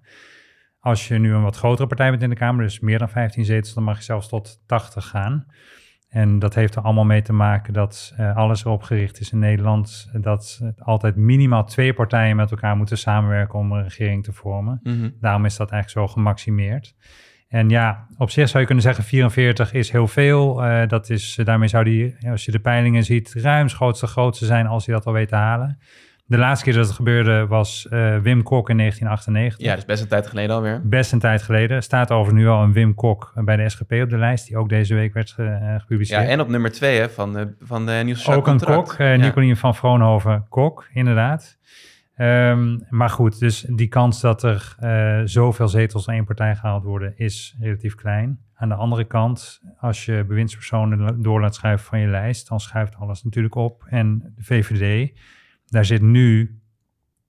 Als 0.79 1.07
je 1.07 1.17
nu 1.17 1.33
een 1.33 1.43
wat 1.43 1.57
grotere 1.57 1.87
partij 1.87 2.09
bent 2.09 2.23
in 2.23 2.29
de 2.29 2.35
Kamer, 2.35 2.63
dus 2.63 2.79
meer 2.79 2.99
dan 2.99 3.09
15 3.09 3.45
zetels, 3.45 3.73
dan 3.73 3.83
mag 3.83 3.97
je 3.97 4.03
zelfs 4.03 4.27
tot 4.27 4.63
80 4.65 5.07
gaan. 5.07 5.45
En 6.09 6.39
dat 6.39 6.55
heeft 6.55 6.75
er 6.75 6.81
allemaal 6.81 7.05
mee 7.05 7.21
te 7.21 7.33
maken 7.33 7.73
dat 7.73 8.13
uh, 8.19 8.35
alles 8.35 8.65
erop 8.65 8.83
gericht 8.83 9.19
is 9.19 9.31
in 9.31 9.39
Nederland. 9.39 10.09
Dat 10.13 10.61
altijd 10.77 11.15
minimaal 11.15 11.65
twee 11.65 11.93
partijen 11.93 12.35
met 12.35 12.51
elkaar 12.51 12.75
moeten 12.75 12.97
samenwerken 12.97 13.59
om 13.59 13.71
een 13.71 13.83
regering 13.83 14.23
te 14.23 14.33
vormen. 14.33 14.79
Mhm. 14.83 15.09
Daarom 15.19 15.45
is 15.45 15.57
dat 15.57 15.71
eigenlijk 15.71 16.07
zo 16.07 16.13
gemaximeerd. 16.13 16.95
En 17.49 17.69
ja, 17.69 18.07
op 18.17 18.29
zich 18.29 18.47
zou 18.47 18.59
je 18.59 18.65
kunnen 18.65 18.83
zeggen 18.83 19.03
44 19.03 19.73
is 19.73 19.91
heel 19.91 20.07
veel. 20.07 20.65
Uh, 20.65 20.87
dat 20.87 21.09
is, 21.09 21.39
daarmee 21.43 21.67
zou 21.67 21.83
die, 21.83 22.15
als 22.29 22.45
je 22.45 22.51
de 22.51 22.59
peilingen 22.59 23.03
ziet, 23.03 23.33
ruimschoots 23.37 23.99
de 23.99 24.07
grootste 24.07 24.45
zijn 24.45 24.67
als 24.67 24.85
hij 24.85 24.95
dat 24.95 25.05
al 25.05 25.13
weet 25.13 25.27
te 25.27 25.35
halen. 25.35 25.79
De 26.25 26.37
laatste 26.37 26.65
keer 26.65 26.73
dat 26.73 26.85
het 26.85 26.95
gebeurde 26.95 27.47
was 27.47 27.87
uh, 27.89 28.17
Wim 28.17 28.43
Kok 28.43 28.69
in 28.69 28.77
1998. 28.77 29.65
Ja, 29.65 29.69
dat 29.69 29.77
is 29.77 29.85
best 29.85 30.01
een 30.01 30.07
tijd 30.07 30.27
geleden 30.27 30.55
alweer. 30.55 30.81
Best 30.83 31.11
een 31.11 31.19
tijd 31.19 31.41
geleden. 31.41 31.83
Staat 31.83 32.11
over 32.11 32.33
nu 32.33 32.47
al 32.47 32.63
een 32.63 32.73
Wim 32.73 32.93
Kok 32.93 33.31
bij 33.35 33.55
de 33.55 33.69
SGP 33.69 33.91
op 33.91 34.09
de 34.09 34.17
lijst, 34.17 34.47
die 34.47 34.57
ook 34.57 34.69
deze 34.69 34.95
week 34.95 35.13
werd 35.13 35.35
uh, 35.39 35.75
gepubliceerd. 35.77 36.21
Ja, 36.23 36.27
en 36.27 36.39
op 36.39 36.47
nummer 36.47 36.71
2 36.71 37.07
van 37.07 37.33
de, 37.33 37.55
van 37.59 37.85
de 37.85 38.01
Nieuws 38.03 38.27
Ook 38.27 38.47
een 38.47 38.59
Kok, 38.59 38.97
uh, 38.99 39.15
Nicolien 39.15 39.57
van 39.57 39.75
Vroonhoven 39.75 40.45
Kok, 40.49 40.87
inderdaad. 40.93 41.57
Um, 42.21 42.85
maar 42.89 43.09
goed, 43.09 43.39
dus 43.39 43.61
die 43.61 43.87
kans 43.87 44.21
dat 44.21 44.43
er 44.43 44.75
uh, 44.83 45.21
zoveel 45.23 45.67
zetels 45.67 46.07
aan 46.07 46.15
één 46.15 46.25
partij 46.25 46.55
gehaald 46.55 46.83
worden 46.83 47.17
is 47.17 47.55
relatief 47.59 47.95
klein. 47.95 48.39
Aan 48.53 48.69
de 48.69 48.75
andere 48.75 49.03
kant, 49.03 49.61
als 49.77 50.05
je 50.05 50.25
bewindspersonen 50.27 51.21
door 51.21 51.41
laat 51.41 51.55
schuiven 51.55 51.85
van 51.85 51.99
je 51.99 52.07
lijst, 52.07 52.47
dan 52.47 52.59
schuift 52.59 52.95
alles 52.95 53.23
natuurlijk 53.23 53.55
op. 53.55 53.85
En 53.89 54.33
de 54.35 54.43
VVD, 54.43 55.11
daar 55.65 55.85
zit 55.85 56.01
nu 56.01 56.59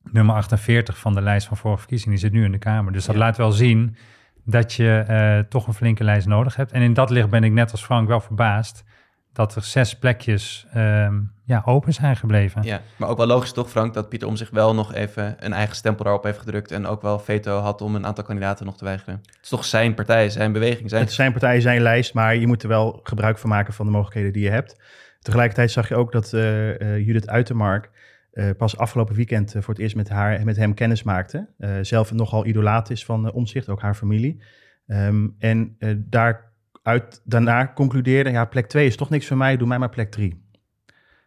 nummer 0.02 0.34
48 0.34 0.98
van 0.98 1.14
de 1.14 1.22
lijst 1.22 1.46
van 1.46 1.56
vorige 1.56 1.80
verkiezingen, 1.80 2.18
die 2.18 2.26
zit 2.26 2.32
nu 2.32 2.44
in 2.44 2.52
de 2.52 2.58
Kamer. 2.58 2.92
Dus 2.92 3.04
dat 3.04 3.14
ja. 3.14 3.20
laat 3.20 3.36
wel 3.36 3.52
zien 3.52 3.96
dat 4.44 4.72
je 4.72 5.04
uh, 5.08 5.48
toch 5.48 5.66
een 5.66 5.74
flinke 5.74 6.04
lijst 6.04 6.26
nodig 6.26 6.56
hebt. 6.56 6.72
En 6.72 6.82
in 6.82 6.92
dat 6.92 7.10
licht 7.10 7.30
ben 7.30 7.44
ik 7.44 7.52
net 7.52 7.70
als 7.70 7.84
Frank 7.84 8.08
wel 8.08 8.20
verbaasd 8.20 8.84
dat 9.32 9.54
er 9.54 9.62
zes 9.62 9.98
plekjes 9.98 10.66
um, 10.76 11.32
ja, 11.44 11.62
open 11.64 11.92
zijn 11.92 12.16
gebleven. 12.16 12.62
Ja, 12.62 12.80
maar 12.96 13.08
ook 13.08 13.16
wel 13.16 13.26
logisch 13.26 13.52
toch, 13.52 13.70
Frank, 13.70 13.94
dat 13.94 14.08
Pieter 14.08 14.28
om 14.28 14.36
zich 14.36 14.50
wel 14.50 14.74
nog 14.74 14.94
even 14.94 15.36
een 15.38 15.52
eigen 15.52 15.76
stempel 15.76 16.04
daarop 16.04 16.24
heeft 16.24 16.38
gedrukt 16.38 16.70
en 16.70 16.86
ook 16.86 17.02
wel 17.02 17.18
veto 17.18 17.58
had 17.58 17.80
om 17.80 17.94
een 17.94 18.06
aantal 18.06 18.24
kandidaten 18.24 18.66
nog 18.66 18.76
te 18.76 18.84
weigeren. 18.84 19.20
Het 19.26 19.38
is 19.42 19.48
toch 19.48 19.64
zijn 19.64 19.94
partij, 19.94 20.30
zijn 20.30 20.52
beweging. 20.52 20.88
Zijn... 20.90 21.00
Het 21.00 21.10
is 21.10 21.16
zijn 21.16 21.32
partij, 21.32 21.60
zijn 21.60 21.80
lijst, 21.80 22.14
maar 22.14 22.36
je 22.36 22.46
moet 22.46 22.62
er 22.62 22.68
wel 22.68 23.00
gebruik 23.02 23.38
van 23.38 23.50
maken 23.50 23.74
van 23.74 23.86
de 23.86 23.92
mogelijkheden 23.92 24.32
die 24.32 24.42
je 24.42 24.50
hebt. 24.50 24.80
Tegelijkertijd 25.20 25.70
zag 25.70 25.88
je 25.88 25.94
ook 25.96 26.12
dat 26.12 26.32
uh, 26.32 26.78
uh, 26.78 26.98
Judith 26.98 27.28
Uitermark 27.28 27.90
uh, 28.32 28.50
pas 28.56 28.76
afgelopen 28.76 29.14
weekend 29.14 29.54
voor 29.58 29.74
het 29.74 29.82
eerst 29.82 29.96
met, 29.96 30.08
haar, 30.08 30.44
met 30.44 30.56
hem 30.56 30.74
kennis 30.74 31.02
maakte. 31.02 31.48
zelf 31.82 32.12
nogal 32.12 32.46
idolaat 32.46 32.90
is 32.90 33.04
van 33.04 33.32
omzicht, 33.32 33.68
ook 33.68 33.80
haar 33.80 33.94
familie. 33.94 34.42
Um, 34.86 35.34
en 35.38 35.76
daar 35.96 36.49
uit, 36.90 37.20
daarna 37.24 37.72
concludeerde, 37.74 38.30
ja, 38.30 38.44
plek 38.44 38.66
2 38.66 38.86
is 38.86 38.96
toch 38.96 39.10
niks 39.10 39.26
voor 39.26 39.36
mij, 39.36 39.56
doe 39.56 39.68
mij 39.68 39.78
maar 39.78 39.88
plek 39.88 40.10
3. 40.10 40.48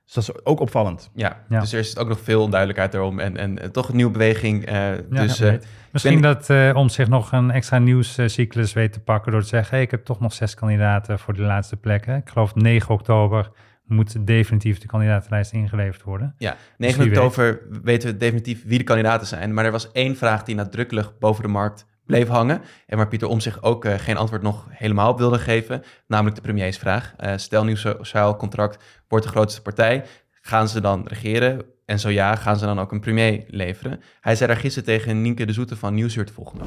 Dus 0.05 0.13
dat 0.13 0.23
is 0.23 0.45
ook 0.45 0.59
opvallend. 0.59 1.11
Ja, 1.13 1.43
Ja. 1.49 1.59
dus 1.59 1.73
er 1.73 1.79
is 1.79 1.97
ook 1.97 2.07
nog 2.07 2.19
veel 2.19 2.41
onduidelijkheid 2.41 2.93
erom. 2.93 3.19
En, 3.19 3.37
en 3.37 3.59
eh, 3.59 3.69
toch 3.69 3.89
een 3.89 3.95
nieuwe 3.95 4.11
beweging. 4.11 4.65
eh, 4.65 4.89
dus 5.09 5.37
ja, 5.37 5.51
eh. 5.51 5.59
Misschien 5.91 6.21
ben- 6.21 6.33
dat 6.33 6.49
eh 6.49 6.71
om 6.75 6.89
zich 6.89 7.07
nog 7.07 7.31
een 7.31 7.51
extra 7.51 7.77
nieuwscyclus 7.79 8.73
weet 8.73 8.93
te 8.93 8.99
pakken 8.99 9.31
door 9.31 9.41
te 9.41 9.47
zeggen, 9.47 9.73
hey, 9.75 9.81
ik 9.83 9.91
heb 9.91 10.05
toch 10.05 10.19
nog 10.19 10.33
zes 10.33 10.55
kandidaten 10.55 11.19
voor 11.19 11.33
de 11.33 11.41
laatste 11.41 11.77
plekken. 11.77 12.15
Ik 12.15 12.29
geloof 12.29 12.55
9 12.55 12.93
oktober 12.93 13.49
moet 13.85 14.27
definitief 14.27 14.79
de 14.79 14.87
kandidatenlijst 14.87 15.51
ingeleverd 15.51 16.03
worden. 16.03 16.35
Ja, 16.37 16.51
Dus 16.51 16.59
9 16.77 16.99
wie 16.99 17.09
weet. 17.09 17.19
oktober 17.19 17.61
weten 17.83 18.09
we 18.11 18.17
definitief 18.17 18.63
wie 18.65 18.77
de 18.77 18.83
kandidaten 18.83 19.27
zijn. 19.27 19.53
Maar 19.53 19.65
er 19.65 19.71
was 19.71 19.91
één 19.91 20.15
vraag 20.15 20.43
die 20.43 20.55
nadrukkelijk 20.55 21.19
boven 21.19 21.43
de 21.43 21.49
markt 21.49 21.85
bleef 22.05 22.27
hangen. 22.27 22.61
En 22.87 22.97
waar 22.97 23.07
Pieter 23.07 23.27
Omtzigt 23.27 23.63
ook 23.63 23.85
eh, 23.85 23.93
geen 23.97 24.17
antwoord 24.17 24.41
nog 24.41 24.65
helemaal 24.69 25.11
op 25.11 25.17
wilde 25.17 25.39
geven. 25.39 25.83
Namelijk 26.07 26.35
de 26.35 26.41
premiersvraag. 26.41 27.13
Eh 27.17 27.33
stel 27.35 27.63
nieuw 27.63 27.75
sociaal 27.75 28.35
contract 28.35 28.83
wordt 29.07 29.25
de 29.25 29.31
grootste 29.31 29.61
partij. 29.61 30.03
Gaan 30.41 30.67
ze 30.67 30.81
dan 30.81 31.07
regeren? 31.07 31.61
En 31.85 31.99
zo 31.99 32.09
ja, 32.09 32.35
gaan 32.35 32.57
ze 32.57 32.65
dan 32.65 32.79
ook 32.79 32.91
een 32.91 32.99
premier 32.99 33.43
leveren? 33.47 34.01
Hij 34.21 34.35
zei 34.35 34.49
daar 34.49 34.59
gisteren 34.59 34.87
tegen 34.87 35.21
Nienke 35.21 35.45
de 35.45 35.53
Zoete 35.53 35.75
van 35.75 35.93
Nieuwsuur 35.93 36.23
het 36.23 36.33
volgende. 36.33 36.63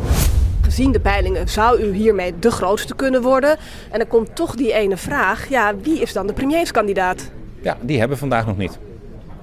Gezien 0.62 0.92
de 0.92 1.00
peilingen 1.00 1.48
zou 1.48 1.80
u 1.82 1.92
hiermee 1.92 2.38
de 2.38 2.50
grootste 2.50 2.94
kunnen 2.94 3.22
worden. 3.22 3.56
En 3.90 3.98
dan 3.98 4.08
komt 4.08 4.36
toch 4.36 4.54
die 4.54 4.72
ene 4.72 4.96
vraag. 4.96 5.48
Ja, 5.48 5.76
wie 5.76 6.00
is 6.00 6.12
dan 6.12 6.26
de 6.26 6.32
premierskandidaat? 6.32 7.30
Ja, 7.62 7.76
die 7.80 7.98
hebben 7.98 8.14
we 8.16 8.20
vandaag 8.20 8.46
nog 8.46 8.56
niet. 8.56 8.78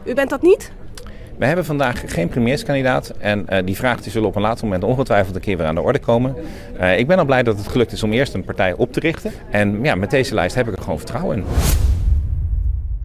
U 0.05 0.13
bent 0.13 0.29
dat 0.29 0.41
niet? 0.41 0.71
We 1.37 1.45
hebben 1.45 1.65
vandaag 1.65 2.03
geen 2.05 2.27
premierskandidaat 2.27 3.09
en 3.09 3.47
eh, 3.47 3.65
die 3.65 3.75
vraag 3.75 4.01
die 4.01 4.11
zullen 4.11 4.27
op 4.27 4.35
een 4.35 4.41
later 4.41 4.63
moment 4.63 4.83
ongetwijfeld 4.83 5.35
een 5.35 5.41
keer 5.41 5.57
weer 5.57 5.65
aan 5.65 5.75
de 5.75 5.81
orde 5.81 5.99
komen. 5.99 6.35
Eh, 6.77 6.99
ik 6.99 7.07
ben 7.07 7.17
al 7.17 7.25
blij 7.25 7.43
dat 7.43 7.57
het 7.57 7.67
gelukt 7.67 7.91
is 7.91 8.03
om 8.03 8.13
eerst 8.13 8.33
een 8.33 8.43
partij 8.43 8.73
op 8.73 8.93
te 8.93 8.99
richten. 8.99 9.31
En 9.51 9.83
ja, 9.83 9.95
met 9.95 10.09
deze 10.09 10.33
lijst 10.33 10.55
heb 10.55 10.67
ik 10.67 10.75
er 10.75 10.81
gewoon 10.81 10.97
vertrouwen 10.97 11.37
in. 11.37 11.45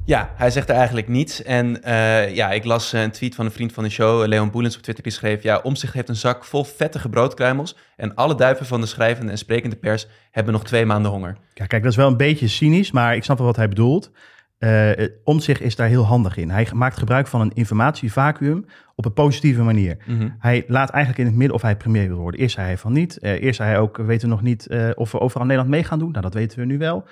Ja, 0.05 0.31
hij 0.37 0.51
zegt 0.51 0.69
er 0.69 0.75
eigenlijk 0.75 1.09
niets. 1.09 1.43
En 1.43 1.83
eh, 1.83 2.35
ja, 2.35 2.51
ik 2.51 2.65
las 2.65 2.93
een 2.93 3.11
tweet 3.11 3.35
van 3.35 3.45
een 3.45 3.51
vriend 3.51 3.73
van 3.73 3.85
de 3.85 3.91
show, 3.91 4.27
Leon 4.27 4.51
Boelens 4.51 4.77
op 4.77 4.83
Twitter, 4.83 5.05
die 5.05 5.13
schreef... 5.13 5.43
Ja, 5.43 5.61
Omtzigt 5.63 5.93
heeft 5.93 6.09
een 6.09 6.17
zak 6.17 6.45
vol 6.45 6.65
vettige 6.65 7.09
broodkruimels... 7.09 7.77
en 7.97 8.15
alle 8.15 8.35
duiven 8.35 8.67
van 8.67 8.81
de 8.81 8.87
schrijvende 8.87 9.33
en 9.33 9.39
sprekende 9.39 9.77
pers 9.77 10.07
hebben 10.31 10.53
nog 10.53 10.65
twee 10.65 10.87
maanden 10.87 11.11
honger. 11.11 11.37
Ja, 11.55 11.67
kijk, 11.67 11.83
dat 11.83 11.91
is 11.91 11.97
wel 11.97 12.09
een 12.09 12.17
beetje 12.17 12.49
cynisch, 12.49 12.91
maar 12.91 13.17
ik 13.17 13.25
snap 13.25 13.39
wel 13.39 13.47
wat 13.47 13.57
hij 13.57 13.69
bedoelt. 13.69 14.11
Eh 14.59 14.91
om 15.25 15.41
zich 15.41 15.61
is 15.61 15.77
daar 15.77 15.89
heel 15.89 16.05
handig 16.05 16.37
in. 16.37 16.51
Hij 16.51 16.69
maakt 16.75 16.99
gebruik 16.99 17.27
van 17.27 17.41
een 17.41 17.53
informatievacuüm 17.55 18.65
op 18.95 19.05
een 19.05 19.13
positieve 19.13 19.63
manier. 19.63 19.97
Mhm. 20.07 20.29
Hij 20.39 20.65
laat 20.67 20.91
eigenlijk 20.91 21.19
in 21.19 21.27
het 21.27 21.37
midden 21.37 21.57
of 21.57 21.63
hij 21.63 21.77
premier 21.77 22.09
wil 22.09 22.19
worden. 22.19 22.41
Eerst 22.41 22.55
zei 22.55 22.67
hij 22.67 22.79
van 22.79 22.93
niet. 22.93 23.19
Eh, 23.19 23.43
eerst 23.43 23.57
zei 23.57 23.69
hij 23.69 23.79
ook, 23.79 23.97
we 23.97 24.03
weten 24.03 24.29
nog 24.29 24.43
niet 24.43 24.67
eh, 24.67 24.91
of 24.95 25.13
we 25.13 25.21
overal 25.21 25.43
in 25.43 25.49
Nederland 25.49 25.75
mee 25.75 25.85
gaan 25.85 25.99
doen. 25.99 26.11
Nou, 26.11 26.23
dat 26.23 26.35
weten 26.35 26.59
we 26.59 26.65
nu 26.65 26.79
wel. 26.79 27.05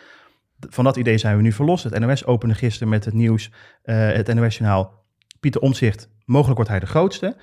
Van 0.68 0.84
dat 0.84 0.96
idee 0.96 1.18
zijn 1.18 1.36
we 1.36 1.42
nu 1.42 1.52
verlost. 1.52 1.84
Het 1.84 1.98
NOS 1.98 2.24
opende 2.24 2.54
gisteren 2.54 2.88
met 2.88 3.04
het 3.04 3.14
nieuws, 3.14 3.52
het 3.82 4.34
NOS-journaal. 4.34 5.04
Pieter 5.40 5.60
Omtzigt, 5.60 6.10
mogelijk 6.24 6.56
wordt 6.56 6.70
hij 6.70 6.80
de 6.80 6.86
grootste. 6.86 7.36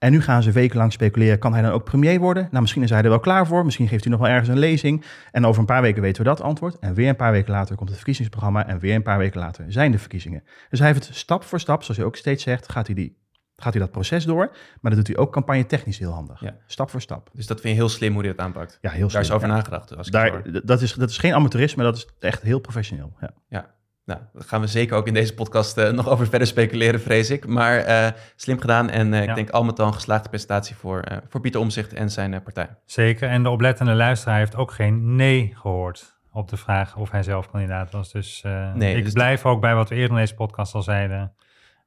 En 0.00 0.12
nu 0.12 0.20
gaan 0.20 0.42
ze 0.42 0.52
wekenlang 0.52 0.92
speculeren, 0.92 1.38
kan 1.38 1.52
hij 1.52 1.62
dan 1.62 1.70
ook 1.70 1.84
premier 1.84 2.20
worden? 2.20 2.48
Nou, 2.50 2.60
misschien 2.60 2.82
is 2.82 2.90
hij 2.90 3.02
er 3.02 3.08
wel 3.08 3.20
klaar 3.20 3.46
voor. 3.46 3.64
Misschien 3.64 3.88
geeft 3.88 4.04
hij 4.04 4.12
nog 4.12 4.20
wel 4.20 4.30
ergens 4.30 4.48
een 4.48 4.58
lezing. 4.58 5.04
En 5.30 5.46
over 5.46 5.60
een 5.60 5.66
paar 5.66 5.82
weken 5.82 6.02
weten 6.02 6.22
we 6.22 6.28
dat 6.28 6.40
antwoord. 6.40 6.78
En 6.78 6.94
weer 6.94 7.08
een 7.08 7.16
paar 7.16 7.32
weken 7.32 7.52
later 7.52 7.76
komt 7.76 7.88
het 7.88 7.96
verkiezingsprogramma. 7.96 8.66
En 8.66 8.78
weer 8.78 8.94
een 8.94 9.02
paar 9.02 9.18
weken 9.18 9.40
later 9.40 9.64
zijn 9.68 9.92
de 9.92 9.98
verkiezingen. 9.98 10.42
Dus 10.70 10.78
hij 10.78 10.88
heeft 10.88 11.06
het 11.06 11.16
stap 11.16 11.44
voor 11.44 11.60
stap, 11.60 11.82
zoals 11.82 11.96
hij 11.96 12.06
ook 12.06 12.16
steeds 12.16 12.42
zegt, 12.42 12.72
gaat 12.72 12.86
hij, 12.86 12.94
die, 12.94 13.16
gaat 13.56 13.72
hij 13.72 13.82
dat 13.82 13.90
proces 13.90 14.24
door. 14.24 14.56
Maar 14.80 14.94
dat 14.94 15.06
doet 15.06 15.16
hij 15.16 15.16
ook 15.16 15.32
campagne 15.32 15.66
technisch 15.66 15.98
heel 15.98 16.12
handig. 16.12 16.40
Ja. 16.40 16.56
Stap 16.66 16.90
voor 16.90 17.00
stap. 17.00 17.30
Dus 17.32 17.46
dat 17.46 17.60
vind 17.60 17.74
je 17.74 17.80
heel 17.80 17.88
slim 17.88 18.12
hoe 18.12 18.22
hij 18.22 18.30
dat 18.34 18.44
aanpakt. 18.46 18.78
Ja, 18.80 18.90
heel 18.90 19.08
Daar 19.08 19.20
is 19.20 19.26
slim, 19.26 19.36
over 19.36 19.48
ja. 19.48 19.54
nagedacht. 19.54 19.96
Als 19.96 20.06
ik. 20.06 20.12
Daar, 20.12 20.42
dat, 20.64 20.80
is, 20.80 20.94
dat 20.94 21.10
is 21.10 21.18
geen 21.18 21.34
amateurisme, 21.34 21.82
dat 21.82 21.96
is 21.96 22.08
echt 22.18 22.42
heel 22.42 22.58
professioneel. 22.58 23.12
Ja. 23.20 23.30
Ja, 23.48 23.74
nou, 24.04 24.20
daar 24.32 24.42
gaan 24.42 24.60
we 24.60 24.66
zeker 24.66 24.96
ook 24.96 25.06
in 25.06 25.14
deze 25.14 25.34
podcast 25.34 25.76
eh, 25.78 25.90
nog 25.90 26.08
over 26.08 26.26
verder 26.26 26.48
speculeren, 26.48 27.00
vrees 27.00 27.30
ik. 27.30 27.46
Maar 27.46 27.78
eh, 27.78 28.08
slim 28.36 28.58
gedaan 28.58 28.90
en 28.90 29.14
eh, 29.14 29.22
ik 29.22 29.34
denk 29.34 29.50
al 29.50 29.64
met 29.64 29.80
al 29.80 29.86
een 29.86 29.94
geslaagde 29.94 30.28
presentatie 30.28 30.76
voor, 30.76 31.04
voor 31.28 31.40
Pieter 31.40 31.60
Omzicht 31.60 31.92
en 31.92 32.10
zijn 32.10 32.42
partij. 32.42 32.68
Zeker, 32.84 33.28
en 33.28 33.42
de 33.42 33.50
oplettende 33.50 33.94
luisteraar 33.94 34.38
heeft 34.38 34.56
ook 34.56 34.72
geen 34.72 35.16
nee 35.16 35.52
gehoord 35.54 36.18
op 36.32 36.48
de 36.48 36.56
vraag 36.56 36.96
of 36.96 37.10
hij 37.10 37.22
zelf 37.22 37.50
kandidaat 37.50 37.90
was. 37.90 38.12
Dus 38.12 38.42
Nee, 38.74 38.96
ik 38.96 39.04
dus- 39.04 39.12
blijf 39.12 39.46
ook 39.46 39.60
bij 39.60 39.74
wat 39.74 39.88
we 39.88 39.94
eerder 39.94 40.10
in 40.10 40.16
deze 40.22 40.34
podcast 40.34 40.74
al 40.74 40.82
zeiden. 40.82 41.34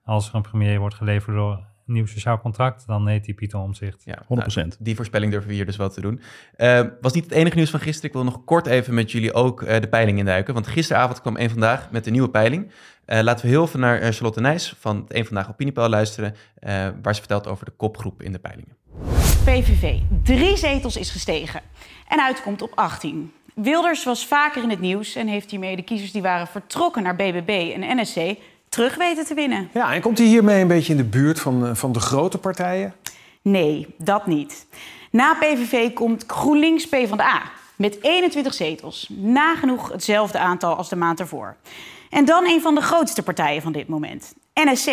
Als 0.03 0.29
er 0.29 0.35
een 0.35 0.41
premier 0.41 0.79
wordt 0.79 0.95
geleverd 0.95 1.35
door 1.35 1.72
een 1.87 1.93
nieuw 1.93 2.05
sociaal 2.05 2.39
contract, 2.39 2.87
dan 2.87 3.07
heet 3.07 3.25
die 3.25 3.33
Pieter 3.33 3.59
Omzicht. 3.59 4.01
Ja, 4.05 4.23
100%. 4.23 4.27
nou, 4.27 4.71
die 4.79 4.95
voorspelling 4.95 5.31
durven 5.31 5.49
we 5.49 5.55
hier 5.55 5.65
dus 5.65 5.77
wel 5.77 5.89
te 5.89 6.01
doen. 6.01 6.21
Eh, 6.55 6.81
was 7.01 7.13
niet 7.13 7.23
het 7.23 7.33
enige 7.33 7.55
nieuws 7.55 7.69
van 7.69 7.79
gisteren. 7.79 8.09
Ik 8.09 8.15
wil 8.15 8.23
nog 8.23 8.43
kort 8.43 8.65
even 8.65 8.93
met 8.93 9.11
jullie 9.11 9.33
ook 9.33 9.61
eh, 9.61 9.81
de 9.81 9.87
peiling 9.87 10.17
induiken. 10.17 10.53
Want 10.53 10.67
gisteravond 10.67 11.21
kwam 11.21 11.35
één 11.37 11.49
Vandaag 11.49 11.91
met 11.91 12.03
de 12.03 12.11
nieuwe 12.11 12.29
peiling. 12.29 12.71
Eh, 13.05 13.21
laten 13.21 13.45
we 13.45 13.51
heel 13.51 13.63
even 13.63 13.79
naar 13.79 14.13
Charlotte 14.13 14.41
Nijs 14.41 14.75
van 14.79 14.95
het 14.97 15.15
Eén 15.15 15.25
Vandaag 15.25 15.49
Opiniepeil 15.49 15.89
luisteren. 15.89 16.35
eh, 16.59 16.87
waar 17.01 17.13
ze 17.13 17.19
vertelt 17.19 17.47
over 17.47 17.65
de 17.65 17.71
kopgroep 17.71 18.21
in 18.21 18.31
de 18.31 18.39
peilingen. 18.39 18.77
PVV. 19.45 19.99
Drie 20.23 20.57
zetels 20.57 20.97
is 20.97 21.09
gestegen 21.09 21.61
en 22.07 22.21
uitkomt 22.21 22.61
op 22.61 22.71
18. 22.75 23.31
Wilders 23.55 24.03
was 24.03 24.27
vaker 24.27 24.63
in 24.63 24.69
het 24.69 24.79
nieuws 24.79 25.15
en 25.15 25.27
heeft 25.27 25.51
hiermee 25.51 25.75
de 25.75 25.81
kiezers 25.81 26.11
die 26.11 26.21
waren 26.21 26.47
vertrokken 26.47 27.03
naar 27.03 27.15
BBB 27.15 27.71
en 27.75 27.97
NSC 27.97 28.37
terug 28.73 28.95
weten 28.95 29.25
te 29.25 29.33
winnen. 29.33 29.69
Ja, 29.73 29.93
en 29.93 30.01
komt 30.01 30.17
hij 30.17 30.27
hiermee 30.27 30.61
een 30.61 30.67
beetje 30.67 30.91
in 30.91 30.97
de 30.97 31.03
buurt 31.03 31.39
van, 31.39 31.65
eh, 31.65 31.75
van 31.75 31.91
de 31.91 31.99
grote 31.99 32.37
partijen? 32.37 32.93
Nee, 33.41 33.95
dat 33.97 34.27
niet. 34.27 34.65
Na 35.11 35.33
PVV 35.33 35.93
komt 35.93 36.23
GroenLinks 36.27 36.87
PvdA 36.87 37.41
met 37.75 37.97
21 38.01 38.53
zetels. 38.53 39.09
Nagenoeg 39.09 39.91
hetzelfde 39.91 40.39
aantal 40.39 40.75
als 40.75 40.89
de 40.89 40.95
maand 40.95 41.19
ervoor. 41.19 41.55
En 42.09 42.25
dan 42.25 42.45
een 42.45 42.61
van 42.61 42.75
de 42.75 42.81
grootste 42.81 43.23
partijen 43.23 43.61
van 43.61 43.71
dit 43.71 43.87
moment, 43.87 44.33
NSC. 44.53 44.91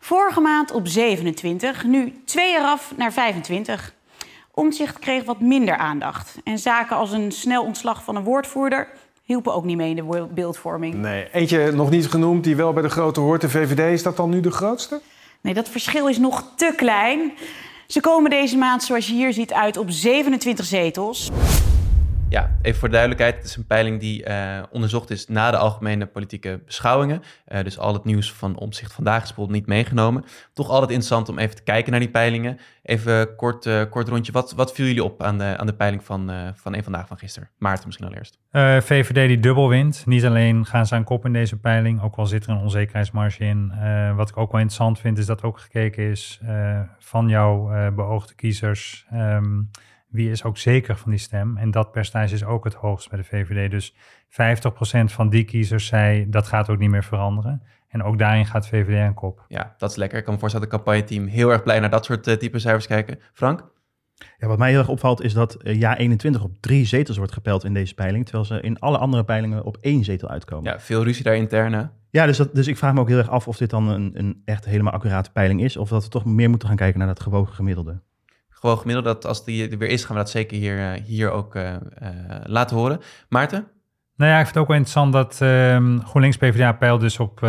Vorige 0.00 0.40
maand 0.40 0.70
op 0.70 0.86
27, 0.88 1.84
nu 1.84 2.22
twee 2.24 2.54
eraf 2.54 2.92
naar 2.96 3.12
25. 3.12 3.94
Omtzigt 4.50 4.98
kreeg 4.98 5.24
wat 5.24 5.40
minder 5.40 5.76
aandacht. 5.76 6.38
En 6.44 6.58
zaken 6.58 6.96
als 6.96 7.12
een 7.12 7.32
snel 7.32 7.64
ontslag 7.64 8.04
van 8.04 8.16
een 8.16 8.24
woordvoerder 8.24 8.88
hielpen 9.26 9.54
ook 9.54 9.64
niet 9.64 9.76
mee 9.76 9.94
in 9.94 9.96
de 9.96 10.26
beeldvorming. 10.34 10.94
Nee, 10.94 11.28
eentje 11.32 11.72
nog 11.72 11.90
niet 11.90 12.06
genoemd 12.06 12.44
die 12.44 12.56
wel 12.56 12.72
bij 12.72 12.82
de 12.82 12.88
grote 12.88 13.20
hoort. 13.20 13.40
De 13.40 13.50
VVD, 13.50 13.92
is 13.92 14.02
dat 14.02 14.16
dan 14.16 14.30
nu 14.30 14.40
de 14.40 14.50
grootste? 14.50 15.00
Nee, 15.40 15.54
dat 15.54 15.68
verschil 15.68 16.08
is 16.08 16.18
nog 16.18 16.52
te 16.56 16.72
klein. 16.76 17.32
Ze 17.86 18.00
komen 18.00 18.30
deze 18.30 18.56
maand, 18.56 18.82
zoals 18.82 19.06
je 19.06 19.12
hier 19.12 19.32
ziet, 19.32 19.52
uit 19.52 19.76
op 19.76 19.90
27 19.90 20.64
zetels. 20.64 21.30
Ja, 22.28 22.56
even 22.62 22.78
voor 22.78 22.88
de 22.88 22.94
duidelijkheid. 22.94 23.36
Het 23.36 23.44
is 23.44 23.56
een 23.56 23.66
peiling 23.66 24.00
die 24.00 24.24
eh, 24.24 24.62
onderzocht 24.70 25.10
is 25.10 25.26
na 25.28 25.50
de 25.50 25.56
algemene 25.56 26.06
politieke 26.06 26.60
beschouwingen. 26.64 27.22
Eh, 27.44 27.64
dus 27.64 27.78
al 27.78 27.92
het 27.92 28.04
nieuws 28.04 28.32
van 28.32 28.56
Omzicht 28.56 28.92
vandaag 28.92 29.22
is 29.22 29.26
bijvoorbeeld 29.26 29.58
niet 29.58 29.66
meegenomen. 29.66 30.24
Toch 30.52 30.68
altijd 30.68 30.90
interessant 30.90 31.28
om 31.28 31.38
even 31.38 31.56
te 31.56 31.62
kijken 31.62 31.90
naar 31.90 32.00
die 32.00 32.10
peilingen. 32.10 32.58
Even 32.82 33.36
kort, 33.36 33.66
eh, 33.66 33.82
kort 33.90 34.08
rondje. 34.08 34.32
Wat, 34.32 34.52
wat 34.52 34.72
viel 34.72 34.86
jullie 34.86 35.04
op 35.04 35.22
aan 35.22 35.38
de, 35.38 35.56
aan 35.56 35.66
de 35.66 35.74
peiling 35.74 36.04
van, 36.04 36.30
van 36.54 36.74
een 36.74 36.82
vandaag 36.82 37.06
van 37.06 37.18
gisteren? 37.18 37.50
Maarten 37.58 37.86
misschien 37.86 38.06
al 38.06 38.14
eerst. 38.14 38.38
VVD 38.86 39.28
die 39.28 39.40
dubbel 39.40 39.68
wint. 39.68 40.06
Niet 40.06 40.24
alleen 40.24 40.66
gaan 40.66 40.86
ze 40.86 40.94
aan 40.94 41.04
kop 41.04 41.24
in 41.24 41.32
deze 41.32 41.58
peiling, 41.58 42.02
ook 42.02 42.16
al 42.16 42.26
zit 42.26 42.44
er 42.44 42.50
een 42.50 42.60
onzekerheidsmarge 42.60 43.44
in. 43.44 43.72
Wat 44.16 44.28
ik 44.28 44.36
ook 44.36 44.52
wel 44.52 44.60
interessant 44.60 44.98
vind, 44.98 45.18
is 45.18 45.26
dat 45.26 45.42
ook 45.42 45.60
gekeken 45.60 46.10
is 46.10 46.40
van 46.98 47.28
jouw 47.28 47.90
beoogde 47.94 48.34
kiezers. 48.34 49.06
ehm, 49.10 49.60
wie 50.08 50.30
is 50.30 50.44
ook 50.44 50.58
zeker 50.58 50.96
van 50.96 51.10
die 51.10 51.20
stem? 51.20 51.56
En 51.56 51.70
dat 51.70 51.92
percentage 51.92 52.34
is 52.34 52.44
ook 52.44 52.64
het 52.64 52.74
hoogst 52.74 53.08
bij 53.08 53.18
de 53.18 53.24
VVD. 53.24 53.70
Dus 53.70 53.94
50% 53.94 53.96
van 55.04 55.28
die 55.28 55.44
kiezers 55.44 55.86
zei 55.86 56.28
dat 56.28 56.46
gaat 56.46 56.70
ook 56.70 56.78
niet 56.78 56.90
meer 56.90 57.04
veranderen. 57.04 57.62
En 57.88 58.02
ook 58.02 58.18
daarin 58.18 58.46
gaat 58.46 58.68
VVD 58.68 59.00
aan 59.00 59.14
kop. 59.14 59.44
Ja, 59.48 59.74
dat 59.78 59.90
is 59.90 59.96
lekker. 59.96 60.18
Ik 60.18 60.24
kan 60.24 60.34
me 60.34 60.40
voorstellen 60.40 60.68
dat 60.68 60.78
het 60.78 60.86
campagneteam 60.86 61.26
heel 61.26 61.50
erg 61.50 61.62
blij 61.62 61.80
naar 61.80 61.90
dat 61.90 62.04
soort 62.04 62.26
eh, 62.26 62.34
type 62.34 62.58
cijfers 62.58 62.86
kijken. 62.86 63.18
Frank? 63.32 63.74
Ja, 64.38 64.46
wat 64.46 64.58
mij 64.58 64.70
heel 64.70 64.78
erg 64.78 64.88
opvalt 64.88 65.22
is 65.22 65.32
dat 65.32 65.54
eh, 65.54 65.80
ja 65.80 65.96
21 65.96 66.42
op 66.42 66.56
drie 66.60 66.86
zetels 66.86 67.16
wordt 67.16 67.32
gepeld 67.32 67.64
in 67.64 67.74
deze 67.74 67.94
peiling. 67.94 68.24
Terwijl 68.24 68.44
ze 68.44 68.60
in 68.60 68.78
alle 68.78 68.98
andere 68.98 69.24
peilingen 69.24 69.64
op 69.64 69.76
één 69.80 70.04
zetel 70.04 70.28
uitkomen. 70.28 70.72
Ja, 70.72 70.80
veel 70.80 71.04
ruzie 71.04 71.24
daar 71.24 71.36
intern. 71.36 71.72
hè? 71.72 71.84
Ja, 72.10 72.26
dus, 72.26 72.36
dat, 72.36 72.54
dus 72.54 72.66
ik 72.66 72.76
vraag 72.76 72.94
me 72.94 73.00
ook 73.00 73.08
heel 73.08 73.18
erg 73.18 73.28
af 73.28 73.48
of 73.48 73.56
dit 73.56 73.70
dan 73.70 73.88
een, 73.88 74.10
een 74.14 74.42
echt 74.44 74.64
helemaal 74.64 74.92
accurate 74.92 75.32
peiling 75.32 75.62
is. 75.62 75.76
Of 75.76 75.88
dat 75.88 76.04
we 76.04 76.10
toch 76.10 76.24
meer 76.24 76.50
moeten 76.50 76.68
gaan 76.68 76.76
kijken 76.76 76.98
naar 76.98 77.08
dat 77.08 77.20
gewogen 77.20 77.54
gemiddelde. 77.54 78.02
Gewoon 78.66 78.80
gemiddeld 78.80 79.14
dat 79.14 79.26
als 79.26 79.44
die 79.44 79.70
er 79.70 79.78
weer 79.78 79.88
is, 79.88 80.04
gaan 80.04 80.16
we 80.16 80.22
dat 80.22 80.30
zeker 80.30 80.56
hier, 80.56 80.78
eh, 80.78 81.02
hier 81.04 81.30
ook 81.30 81.54
eh, 81.54 81.74
eh, 81.74 81.80
laten 82.44 82.76
horen. 82.76 83.00
Maarten? 83.28 83.68
Nou 84.16 84.30
ja, 84.30 84.36
ik 84.38 84.44
vind 84.44 84.54
het 84.54 84.62
ook 84.62 84.68
wel 84.68 84.76
interessant 84.76 85.12
dat 85.12 85.40
ehm, 85.40 85.98
GroenLinks 85.98 86.36
PvdA 86.36 86.72
peilt 86.72 87.00
dus 87.00 87.18
op 87.18 87.40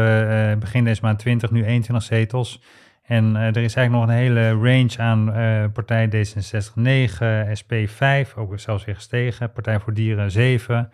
begin 0.59 0.83
deze 0.83 1.01
maand 1.01 1.19
20, 1.19 1.51
nu 1.51 1.65
21 1.65 2.03
zetels. 2.07 2.61
En 3.03 3.35
er 3.35 3.57
is 3.57 3.75
eigenlijk 3.75 3.91
nog 3.91 4.03
een 4.03 4.21
hele 4.21 4.49
range 4.49 4.97
aan 4.97 5.33
eh 5.33 5.63
partij 5.73 6.09
D66 6.09 6.73
9, 6.75 7.57
SP 7.59 7.73
5, 7.85 8.35
ook 8.35 8.59
zelfs 8.59 8.85
weer 8.85 8.95
gestegen. 8.95 9.51
Partij 9.51 9.79
voor 9.79 9.93
Dieren 9.93 10.31
7, 10.31 10.91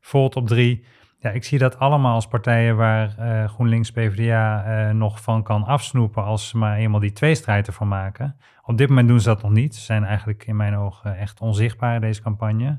Volt 0.00 0.36
op 0.36 0.46
3. 0.46 0.84
Ja, 1.22 1.30
ik 1.30 1.44
zie 1.44 1.58
dat 1.58 1.78
allemaal 1.78 2.14
als 2.14 2.26
partijen 2.28 2.76
waar 2.76 3.14
eh, 3.18 3.48
GroenLinks 3.48 3.90
PvdA 3.90 4.64
eh, 4.64 4.94
nog 4.94 5.22
van 5.22 5.42
kan 5.42 5.64
afsnoepen 5.64 6.24
als 6.24 6.48
ze 6.48 6.56
maar 6.58 6.76
eenmaal 6.76 7.00
die 7.00 7.12
tweestrijd 7.12 7.66
ervan 7.66 7.88
maken. 7.88 8.36
Op 8.62 8.78
dit 8.78 8.88
moment 8.88 9.08
doen 9.08 9.20
ze 9.20 9.28
dat 9.28 9.42
nog 9.42 9.50
niet. 9.52 9.74
Ze 9.74 9.80
zijn 9.80 10.04
eigenlijk 10.04 10.46
in 10.46 10.56
mijn 10.56 10.76
ogen 10.76 11.16
echt 11.18 11.40
onzichtbaar 11.40 12.00
deze 12.00 12.22
campagne. 12.22 12.78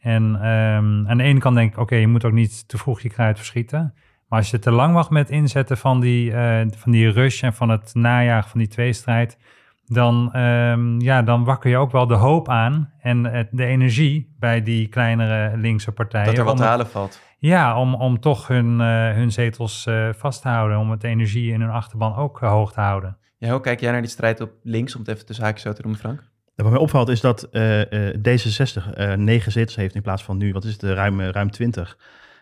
En 0.00 0.34
ehm, 0.36 1.08
aan 1.08 1.16
de 1.16 1.22
ene 1.22 1.38
kant 1.38 1.56
denk 1.56 1.72
ik, 1.72 1.78
oké, 1.78 1.94
je 1.94 2.08
moet 2.08 2.24
ook 2.24 2.32
niet 2.32 2.68
te 2.68 2.78
vroeg 2.78 3.00
je 3.00 3.08
kruid 3.08 3.36
verschieten. 3.36 3.94
Maar 4.28 4.38
als 4.38 4.50
je 4.50 4.58
te 4.58 4.70
lang 4.70 4.94
wacht 4.94 5.10
met 5.10 5.30
inzetten 5.30 5.76
van 5.78 6.00
die, 6.00 6.32
eh, 6.32 6.66
van 6.76 6.92
die 6.92 7.10
rush 7.10 7.42
en 7.42 7.52
van 7.54 7.68
het 7.68 7.94
najagen 7.94 8.50
van 8.50 8.58
die 8.60 8.68
tweestrijd, 8.68 9.38
dan, 9.86 10.32
ehm, 10.32 11.00
ja, 11.00 11.22
dan 11.22 11.44
wakker 11.44 11.70
je 11.70 11.76
ook 11.76 11.90
wel 11.92 12.06
de 12.06 12.14
hoop 12.14 12.48
aan 12.48 12.90
en 13.00 13.24
het- 13.24 13.48
de 13.50 13.64
energie 13.66 14.34
bij 14.38 14.62
die 14.62 14.88
kleinere 14.88 15.56
linkse 15.56 15.92
partijen. 15.92 16.26
Dat 16.26 16.38
er 16.38 16.44
wat 16.44 16.56
te 16.56 16.62
halen 16.62 16.86
valt. 16.86 17.24
Ja, 17.38 17.80
om, 17.80 17.94
om 17.94 18.20
toch 18.20 18.48
hun, 18.48 18.80
eh, 18.80 19.12
hun 19.12 19.32
zetels 19.32 19.86
eh, 19.86 20.08
vast 20.12 20.42
te 20.42 20.48
houden, 20.48 20.78
om 20.78 20.90
het 20.90 21.04
energie 21.04 21.52
in 21.52 21.60
hun 21.60 21.70
achterban 21.70 22.16
ook 22.16 22.42
eh, 22.42 22.50
hoog 22.50 22.72
te 22.72 22.80
houden. 22.80 23.16
Ja, 23.38 23.50
hoe 23.50 23.60
kijk 23.60 23.80
jij 23.80 23.92
naar 23.92 24.00
die 24.00 24.10
strijd 24.10 24.40
op 24.40 24.52
links, 24.62 24.94
om 24.94 25.00
het 25.00 25.10
even 25.10 25.26
tussen 25.26 25.44
haakjes 25.44 25.62
zo 25.62 25.72
te 25.72 25.82
noemen, 25.82 26.00
Frank? 26.00 26.22
Wat 26.56 26.70
mij 26.70 26.80
opvalt 26.80 27.08
is 27.08 27.20
dat 27.20 27.42
eh, 27.42 28.08
eh, 28.08 28.14
D66 28.14 28.94
eh, 28.94 29.12
negen 29.12 29.52
zetels 29.52 29.76
heeft 29.76 29.94
in 29.94 30.02
plaats 30.02 30.24
van 30.24 30.36
nu, 30.36 30.52
wat 30.52 30.64
is 30.64 30.72
het, 30.72 30.82
ruim, 30.82 31.20
ruim 31.20 31.50
20. 31.50 31.98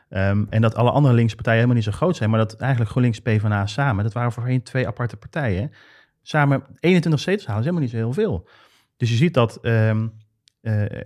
Ehm, 0.08 0.44
en 0.50 0.60
dat 0.60 0.74
alle 0.74 0.90
andere 0.90 1.14
linkse 1.14 1.34
partijen 1.34 1.60
helemaal 1.60 1.82
niet 1.82 1.92
zo 1.92 1.98
groot 1.98 2.16
zijn, 2.16 2.30
maar 2.30 2.38
dat 2.38 2.56
eigenlijk 2.56 2.90
GroenLinks 2.90 3.20
PvdA 3.20 3.66
samen, 3.66 4.04
dat 4.04 4.12
waren 4.12 4.32
voorheen 4.32 4.62
twee 4.62 4.86
aparte 4.86 5.16
partijen, 5.16 5.70
samen 6.22 6.62
21 6.80 7.20
zetels 7.20 7.46
halen 7.46 7.60
is 7.60 7.66
helemaal 7.66 7.86
niet 7.86 7.96
zo 7.98 8.04
heel 8.04 8.12
veel. 8.12 8.48
Dus 8.96 9.10
je 9.10 9.16
ziet 9.16 9.34
dat 9.34 9.58
ehm, 9.62 10.02
eh, 10.02 10.08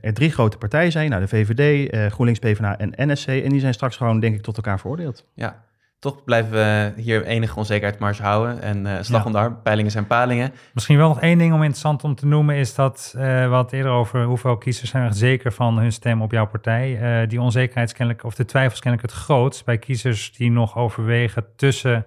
er 0.00 0.14
drie 0.14 0.30
grote 0.30 0.58
partijen 0.58 0.92
zijn, 0.92 1.10
nou, 1.10 1.22
de 1.22 1.28
VVD, 1.28 1.90
eh, 1.90 2.06
GroenLinks 2.06 2.40
PvdA 2.40 2.78
en 2.78 2.92
NSC, 2.96 3.26
en 3.28 3.48
die 3.48 3.60
zijn 3.60 3.74
straks 3.74 3.96
gewoon, 3.96 4.20
denk 4.20 4.34
ik, 4.34 4.42
tot 4.42 4.56
elkaar 4.56 4.78
veroordeeld. 4.80 5.24
Ja, 5.34 5.62
toch 5.98 6.24
blijven 6.24 6.50
we 6.52 6.92
hier 6.96 7.24
enige 7.24 7.56
onzekerheidsmarge 7.58 8.22
houden. 8.22 8.62
En 8.62 8.86
eh, 8.86 9.02
slag 9.02 9.20
Ja. 9.20 9.26
om 9.26 9.32
de 9.32 9.38
arm, 9.38 9.62
peilingen 9.62 9.90
zijn 9.90 10.06
palingen. 10.06 10.52
Misschien 10.74 10.96
wel 10.96 11.08
nog 11.08 11.20
één 11.20 11.38
ding 11.38 11.52
om 11.52 11.58
interessant 11.62 12.04
om 12.04 12.14
te 12.14 12.26
noemen 12.26 12.54
is 12.56 12.74
dat 12.74 13.14
eh, 13.16 13.22
we 13.24 13.50
hadden 13.54 13.78
eerder 13.78 13.92
over 13.92 14.24
hoeveel 14.24 14.56
kiezers 14.58 14.90
zijn 14.90 15.06
echt 15.06 15.16
zeker 15.16 15.52
van 15.52 15.78
hun 15.78 15.92
stem 15.92 16.22
op 16.22 16.32
jouw 16.32 16.46
partij. 16.46 16.98
Eh, 17.00 17.28
die 17.28 17.40
onzekerheid 17.40 17.88
is 17.88 17.94
kennelijk, 17.96 18.24
of 18.24 18.34
de 18.34 18.44
twijfel 18.44 18.72
is 18.72 18.80
kennelijk 18.80 19.12
het 19.12 19.20
grootst 19.20 19.64
bij 19.64 19.78
kiezers 19.78 20.32
die 20.32 20.50
nog 20.50 20.76
overwegen 20.76 21.44
tussen 21.56 22.06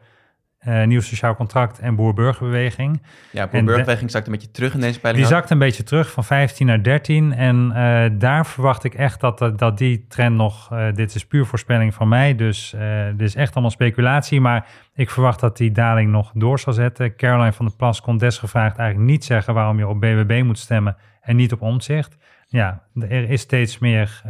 eh, 0.61 0.83
nieuw 0.83 1.01
sociaal 1.01 1.35
contract 1.35 1.79
en 1.79 1.95
boer-burgerbeweging. 1.95 3.01
Ja, 3.31 3.47
Boer-Burgerbeweging 3.47 4.11
zakt 4.11 4.25
een 4.25 4.31
beetje 4.31 4.51
terug 4.51 4.73
in 4.73 4.79
deze 4.79 4.99
peiling. 4.99 5.25
Die 5.25 5.35
zakt 5.35 5.49
een 5.49 5.57
beetje 5.57 5.83
terug 5.83 6.11
van 6.11 6.23
15 6.23 6.65
naar 6.65 6.83
13. 6.83 7.33
En 7.33 7.71
eh, 7.75 8.09
daar 8.13 8.45
verwacht 8.45 8.83
ik 8.83 8.93
echt 8.93 9.19
dat, 9.19 9.37
dat, 9.37 9.59
dat 9.59 9.77
die 9.77 10.05
trend 10.07 10.35
nog. 10.35 10.71
eh, 10.71 10.87
dit 10.93 11.15
is 11.15 11.25
puur 11.25 11.45
voorspelling 11.45 11.93
van 11.93 12.07
mij. 12.07 12.35
Dus 12.35 12.75
dit 13.15 13.27
is 13.27 13.35
echt 13.35 13.53
allemaal 13.53 13.71
speculatie. 13.71 14.41
Maar 14.41 14.67
ik 14.93 15.09
verwacht 15.09 15.39
dat 15.39 15.57
die 15.57 15.71
daling 15.71 16.11
nog 16.11 16.31
door 16.33 16.59
zal 16.59 16.73
zetten. 16.73 17.15
Caroline 17.15 17.53
van 17.53 17.65
der 17.65 17.75
Plas 17.75 18.01
kon 18.01 18.17
desgevraagd 18.17 18.77
eigenlijk 18.77 19.09
niet 19.09 19.25
zeggen 19.25 19.53
waarom 19.53 19.77
je 19.77 19.87
op 19.87 19.99
BBB 19.99 20.41
moet 20.45 20.59
stemmen 20.59 20.97
en 21.21 21.35
niet 21.35 21.53
op 21.53 21.61
omzicht. 21.61 22.17
Ja, 22.47 22.81
er 22.99 23.29
is 23.29 23.41
steeds 23.41 23.79
meer 23.79 24.21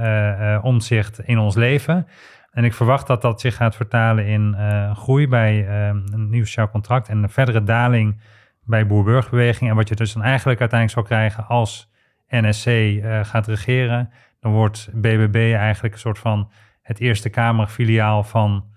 omzicht 0.62 1.20
in 1.20 1.38
ons 1.38 1.56
leven. 1.56 2.08
En 2.52 2.64
ik 2.64 2.74
verwacht 2.74 3.08
dat 3.08 3.22
dat 3.22 3.42
zich 3.42 3.56
gaat 3.56 3.76
vertalen 3.76 4.26
in 4.26 4.56
eh, 4.56 4.96
groei 4.96 5.28
bij 5.28 5.68
eh, 5.68 5.88
een 5.88 6.30
nieuw 6.30 6.46
sociaal 6.46 6.70
contract 6.70 7.10
en 7.10 7.24
een 7.24 7.30
verdere 7.30 7.64
daling 7.64 8.22
bij 8.64 8.88
boer-burgerbeweging. 8.88 9.70
En 9.70 9.76
wat 9.76 9.90
je 9.90 9.96
dus 9.96 10.14
dan 10.14 10.24
eigenlijk 10.24 10.60
uiteindelijk 10.60 11.00
zou 11.00 11.16
krijgen 11.16 11.48
als 11.48 11.92
NSC 12.28 12.66
eh, 12.66 13.20
gaat 13.24 13.48
regeren, 13.48 14.10
dan 14.40 14.52
wordt 14.52 14.90
BBB 14.94 15.36
eigenlijk 15.56 15.94
een 15.94 16.00
soort 16.00 16.20
van 16.20 16.52
het 16.82 17.00
Eerste 17.00 17.30
Kamerfiliaal 17.30 18.24
van 18.24 18.70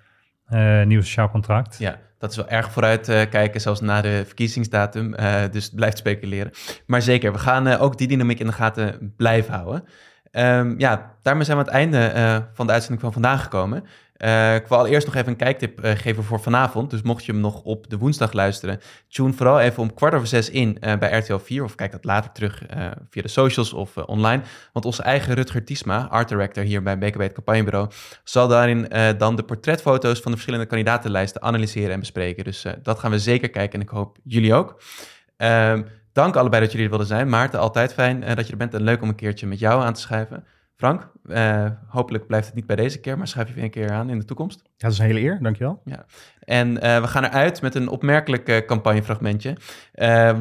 nieuw 0.85 1.01
sociaal 1.01 1.31
contract. 1.31 1.79
Ja, 1.79 1.99
dat 2.19 2.31
is 2.31 2.37
wel 2.37 2.49
erg 2.49 2.73
vooruit 2.73 3.29
kijken, 3.31 3.61
zelfs 3.61 3.81
na 3.81 4.01
de 4.01 4.23
verkiezingsdatum. 4.27 5.15
eh, 5.15 5.43
dus 5.51 5.71
blijft 5.71 5.99
speculeren. 5.99 6.53
Maar 6.87 7.03
zeker, 7.03 7.33
we 7.33 7.39
gaan 7.39 7.67
ook 7.67 7.99
die 7.99 8.09
dynamiek 8.09 8.41
in 8.41 8.47
de 8.47 8.53
gaten 8.53 9.15
blijven 9.17 9.55
houden. 9.55 9.85
Ehm, 10.35 10.75
ja, 10.79 11.16
daarmee 11.23 11.44
zijn 11.44 11.59
we 11.59 11.62
aan 11.62 11.68
het 11.68 11.79
einde 11.79 12.07
eh, 12.07 12.37
van 12.53 12.66
de 12.66 12.73
uitzending 12.73 13.03
van 13.03 13.12
vandaag 13.12 13.42
gekomen. 13.42 13.85
Eh, 14.14 14.55
ik 14.55 14.66
wil 14.66 14.79
allereerst 14.79 15.07
nog 15.07 15.14
even 15.14 15.29
een 15.29 15.37
kijktip 15.37 15.81
eh, 15.81 15.97
geven 15.97 16.25
voor 16.25 16.40
vanavond. 16.40 16.90
Dus 16.90 17.03
mocht 17.03 17.25
je 17.25 17.33
hem 17.33 17.40
nog 17.40 17.62
op 17.62 17.90
de 17.90 17.99
woensdag 17.99 18.33
luisteren, 18.33 18.81
tune 19.09 19.33
vooral 19.33 19.61
even 19.61 19.83
om 19.83 19.94
kwart 19.94 20.14
over 20.14 20.27
zes 20.27 20.51
in 20.51 20.79
bij 20.81 21.18
RTL 21.18 21.37
4. 21.37 21.64
Of 21.64 21.75
kijk 21.75 21.92
dat 21.92 22.05
later 22.05 22.33
terug 22.33 22.62
via 23.11 23.23
de 23.23 23.29
socials 23.29 23.73
of 23.73 23.97
online. 23.97 24.42
Want 24.73 24.85
onze 24.85 25.03
eigen 25.03 25.35
Rutger 25.35 25.64
Tiesma, 25.64 26.09
art 26.11 26.29
director 26.29 26.64
hier 26.64 26.83
bij 26.83 26.99
BKB 26.99 27.20
het 27.20 27.33
campagnebureau, 27.33 27.90
zal 28.25 28.49
daarin 28.49 28.88
dan 29.18 29.37
de 29.37 29.42
portretfoto's 29.42 30.20
van 30.20 30.31
de 30.31 30.37
verschillende 30.37 30.66
kandidatenlijsten 30.66 31.42
analyseren 31.42 31.90
en 31.90 32.01
bespreken. 32.01 32.44
Dus 32.44 32.66
dat 32.83 32.99
gaan 32.99 33.11
we 33.11 33.18
zeker 33.18 33.51
kijken 33.51 33.79
en 33.79 33.85
ik 33.85 33.92
hoop 33.92 34.18
jullie 34.25 34.55
ook. 34.55 34.81
Dank 36.14 36.37
allebei 36.37 36.62
dat 36.62 36.70
jullie 36.70 36.87
er 36.87 36.96
wilden 36.96 37.16
zijn. 37.16 37.29
Maarten, 37.29 37.61
altijd 37.61 37.92
fijn 37.92 38.22
eh, 38.22 38.37
dat 38.37 38.46
je 38.46 38.53
er 38.53 38.59
bent 38.59 38.74
en 38.74 38.83
leuk 38.83 39.03
om 39.03 39.09
een 39.09 39.14
keertje 39.14 39.46
met 39.46 39.59
jou 39.59 39.83
aan 39.83 39.92
te 39.92 40.00
schrijven. 40.00 40.44
Frank, 40.77 41.11
eh, 41.29 41.66
hopelijk 41.88 42.27
blijft 42.27 42.46
het 42.46 42.55
niet 42.55 42.66
bij 42.66 42.77
deze 42.77 43.00
keer, 43.00 43.18
maar 43.18 43.29
schrijf 43.29 43.48
je 43.48 43.55
weer 43.55 43.64
een 43.64 43.70
keer 43.70 43.90
aan 43.90 44.11
in 44.11 44.18
de 44.18 44.24
toekomst. 44.24 44.61
Ja, 44.62 44.70
dat 44.77 44.92
is 44.92 44.98
een 44.98 45.05
hele 45.05 45.20
eer, 45.20 45.38
dankjewel. 45.42 45.83
En 46.38 46.81
eh, 46.81 47.00
we 47.00 47.07
gaan 47.07 47.24
eruit 47.24 47.62
met 47.62 47.74
een 47.74 47.88
opmerkelijk 47.88 48.48
eh, 48.48 48.66
campagnefragmentje. 48.66 49.57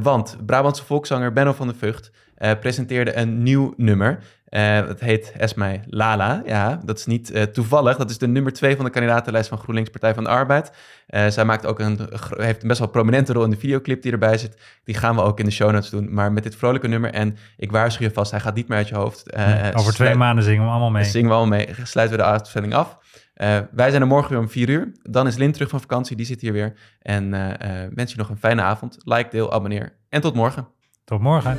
Want 0.01 0.38
Brabantse 0.45 0.86
volkszanger 0.86 1.33
Benno 1.33 1.53
van 1.53 1.67
der 1.67 1.75
Vught 1.75 2.12
presenteerde 2.59 3.15
een 3.15 3.43
nieuw 3.43 3.73
nummer. 3.77 4.19
Eh 4.53 4.87
het 4.87 4.99
heet 4.99 5.31
Esmei 5.37 5.81
Lala. 5.85 6.41
Ja, 6.45 6.79
dat 6.85 6.97
is 6.97 7.05
niet 7.05 7.31
eh, 7.31 7.43
toevallig. 7.43 7.97
Dat 7.97 8.09
is 8.09 8.17
de 8.17 8.27
nummer 8.27 8.53
twee 8.53 8.75
van 8.75 8.85
de 8.85 8.91
kandidatenlijst 8.91 9.49
van 9.49 9.57
GroenLinks 9.57 9.89
Partij 9.89 10.13
van 10.13 10.23
de 10.23 10.29
Arbeid. 10.29 10.71
Eh, 11.07 11.27
zij 11.27 11.45
maakt 11.45 11.65
ook 11.65 11.79
een, 11.79 11.99
heeft 12.37 12.61
een 12.61 12.67
best 12.67 12.79
wel 12.79 12.89
prominente 12.89 13.33
rol 13.33 13.43
in 13.43 13.49
de 13.49 13.57
videoclip 13.57 14.01
die 14.01 14.11
erbij 14.11 14.37
zit. 14.37 14.57
Die 14.83 14.95
gaan 14.95 15.15
we 15.15 15.21
ook 15.21 15.39
in 15.39 15.45
de 15.45 15.51
show 15.51 15.71
notes 15.71 15.89
doen. 15.89 16.13
Maar 16.13 16.31
met 16.31 16.43
dit 16.43 16.55
vrolijke 16.55 16.87
nummer. 16.87 17.13
En 17.13 17.37
ik 17.57 17.71
waarschuw 17.71 18.05
je 18.05 18.13
vast, 18.13 18.31
hij 18.31 18.39
gaat 18.39 18.55
niet 18.55 18.67
meer 18.67 18.77
uit 18.77 18.87
je 18.87 18.95
hoofd. 18.95 19.29
Eh, 19.29 19.69
Over 19.73 19.93
twee 19.93 20.15
maanden 20.15 20.43
zingen 20.43 20.63
we 20.63 20.69
allemaal 20.69 20.91
mee. 20.91 21.03
Zingen 21.03 21.29
we 21.29 21.35
allemaal 21.35 21.57
mee. 21.57 21.75
Sluiten 21.83 22.17
we 22.17 22.23
de 22.23 22.29
uitzending 22.29 22.73
af. 22.73 22.97
Eh, 23.33 23.57
wij 23.71 23.89
zijn 23.89 24.01
er 24.01 24.07
morgen 24.07 24.29
weer 24.29 24.39
om 24.39 24.49
4 24.49 24.69
uur. 24.69 24.91
Dan 25.01 25.27
is 25.27 25.35
Lin 25.35 25.51
terug 25.51 25.69
van 25.69 25.79
vakantie, 25.79 26.15
die 26.15 26.25
zit 26.25 26.41
hier 26.41 26.53
weer. 26.53 26.73
En 27.01 27.33
eh, 27.33 27.83
eh, 27.83 27.91
wens 27.93 28.11
je 28.11 28.17
nog 28.17 28.29
een 28.29 28.37
fijne 28.37 28.61
avond. 28.61 28.97
Like, 29.03 29.29
deel, 29.29 29.51
abonneer. 29.53 29.97
En 30.09 30.21
tot 30.21 30.35
morgen. 30.35 30.67
Tot 31.05 31.19
morgen. 31.21 31.57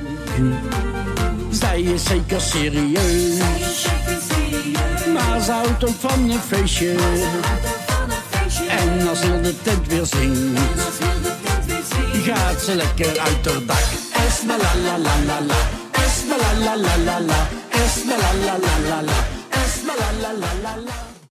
Zij 1.54 1.80
is 1.80 2.04
zeker 2.04 2.40
serieus, 2.40 3.38
maar 5.12 5.40
ze 5.40 5.52
houdt 5.52 5.84
ook 5.84 5.94
van 5.98 6.30
een 6.30 6.40
feestje. 6.40 6.94
En 8.68 9.08
als 9.08 9.20
heel 9.20 9.42
de 9.42 9.62
tent 9.62 9.86
weer 9.86 10.06
zingt, 10.06 10.60
gaat 12.24 12.62
ze 12.62 12.74
lekker 12.74 13.18
uit 13.18 13.46
haar 13.46 13.64
dak. 13.66 13.84
Esma 14.26 14.56
la 14.56 14.74
la 14.84 14.98
la 14.98 15.14
la 15.26 15.40
la, 15.40 15.56
Esma 16.04 16.36
la 16.36 16.64
la 16.64 16.76
la 16.76 16.96
la 17.04 17.20
la, 17.20 17.48
Esma 17.70 18.16
la 18.16 18.32
la 18.44 18.58
la 18.58 18.88
la 18.88 19.02
la, 19.02 19.18
Esma 19.64 19.92
la 19.98 20.10
la 20.20 20.32
la 20.38 20.52
la 20.62 20.76
la. 20.84 21.13